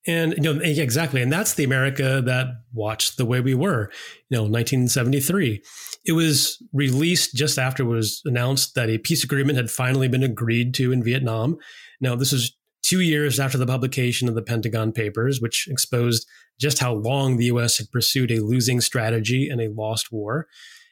[0.07, 3.89] And you know exactly, and that's the America that watched the way we were.
[4.29, 5.63] You know, 1973.
[6.05, 10.21] It was released just after it was announced that a peace agreement had finally been
[10.21, 11.57] agreed to in Vietnam.
[11.99, 12.54] Now, this is
[12.85, 16.27] two years after the publication of the Pentagon Papers, which exposed
[16.59, 20.47] just how long the US had pursued a losing strategy in a lost war,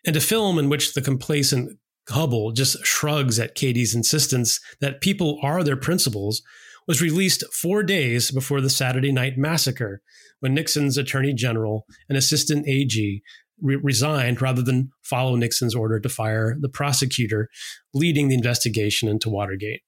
[0.05, 1.77] and a film in which the complacent
[2.09, 6.41] Hubbell just shrugs at Katie's insistence that people are their principles,
[6.87, 10.01] was released four days before the Saturday Night Massacre,
[10.41, 13.21] when Nixon's Attorney General and Assistant AG
[13.61, 17.49] re- resigned rather than follow Nixon's order to fire the prosecutor
[17.93, 19.81] leading the investigation into Watergate.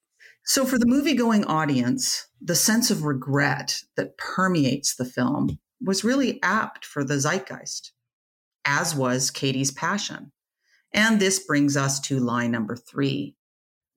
[0.47, 6.03] So, for the movie going audience, the sense of regret that permeates the film was
[6.03, 7.91] really apt for the zeitgeist,
[8.63, 10.31] as was Katie's passion.
[10.93, 13.35] And this brings us to line number three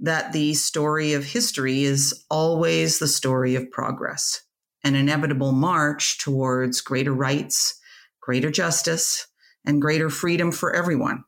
[0.01, 4.43] that the story of history is always the story of progress,
[4.83, 7.79] an inevitable march towards greater rights,
[8.23, 9.27] greater justice,
[9.67, 11.25] and greater freedom for everyone.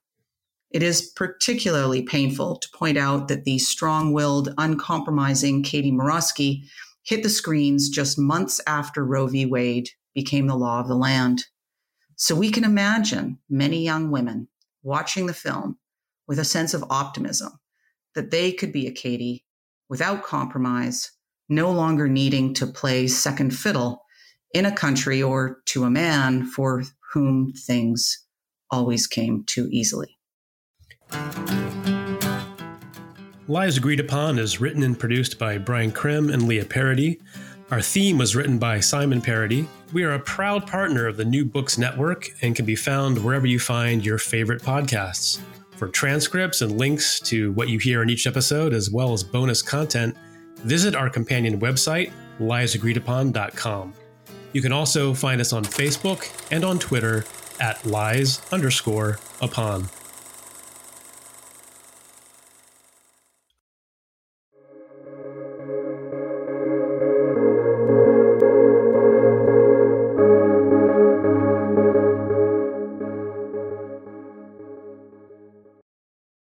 [0.70, 6.62] It is particularly painful to point out that the strong willed, uncompromising Katie Morosky
[7.02, 9.46] hit the screens just months after Roe v.
[9.46, 11.44] Wade became the law of the land.
[12.14, 14.48] So we can imagine many young women
[14.82, 15.78] watching the film
[16.28, 17.58] with a sense of optimism
[18.14, 19.44] that they could be a Katie
[19.88, 21.10] without compromise,
[21.48, 24.04] no longer needing to play second fiddle
[24.54, 28.24] in a country or to a man for whom things
[28.70, 30.19] always came too easily.
[33.50, 37.20] Lies Agreed Upon is written and produced by Brian Crim and Leah Parody.
[37.72, 39.68] Our theme was written by Simon Parody.
[39.92, 43.48] We are a proud partner of the New Books Network and can be found wherever
[43.48, 45.40] you find your favorite podcasts.
[45.76, 49.62] For transcripts and links to what you hear in each episode, as well as bonus
[49.62, 50.16] content,
[50.58, 53.94] visit our companion website, liesagreedupon.com.
[54.52, 57.24] You can also find us on Facebook and on Twitter
[57.60, 59.88] at lies underscore upon.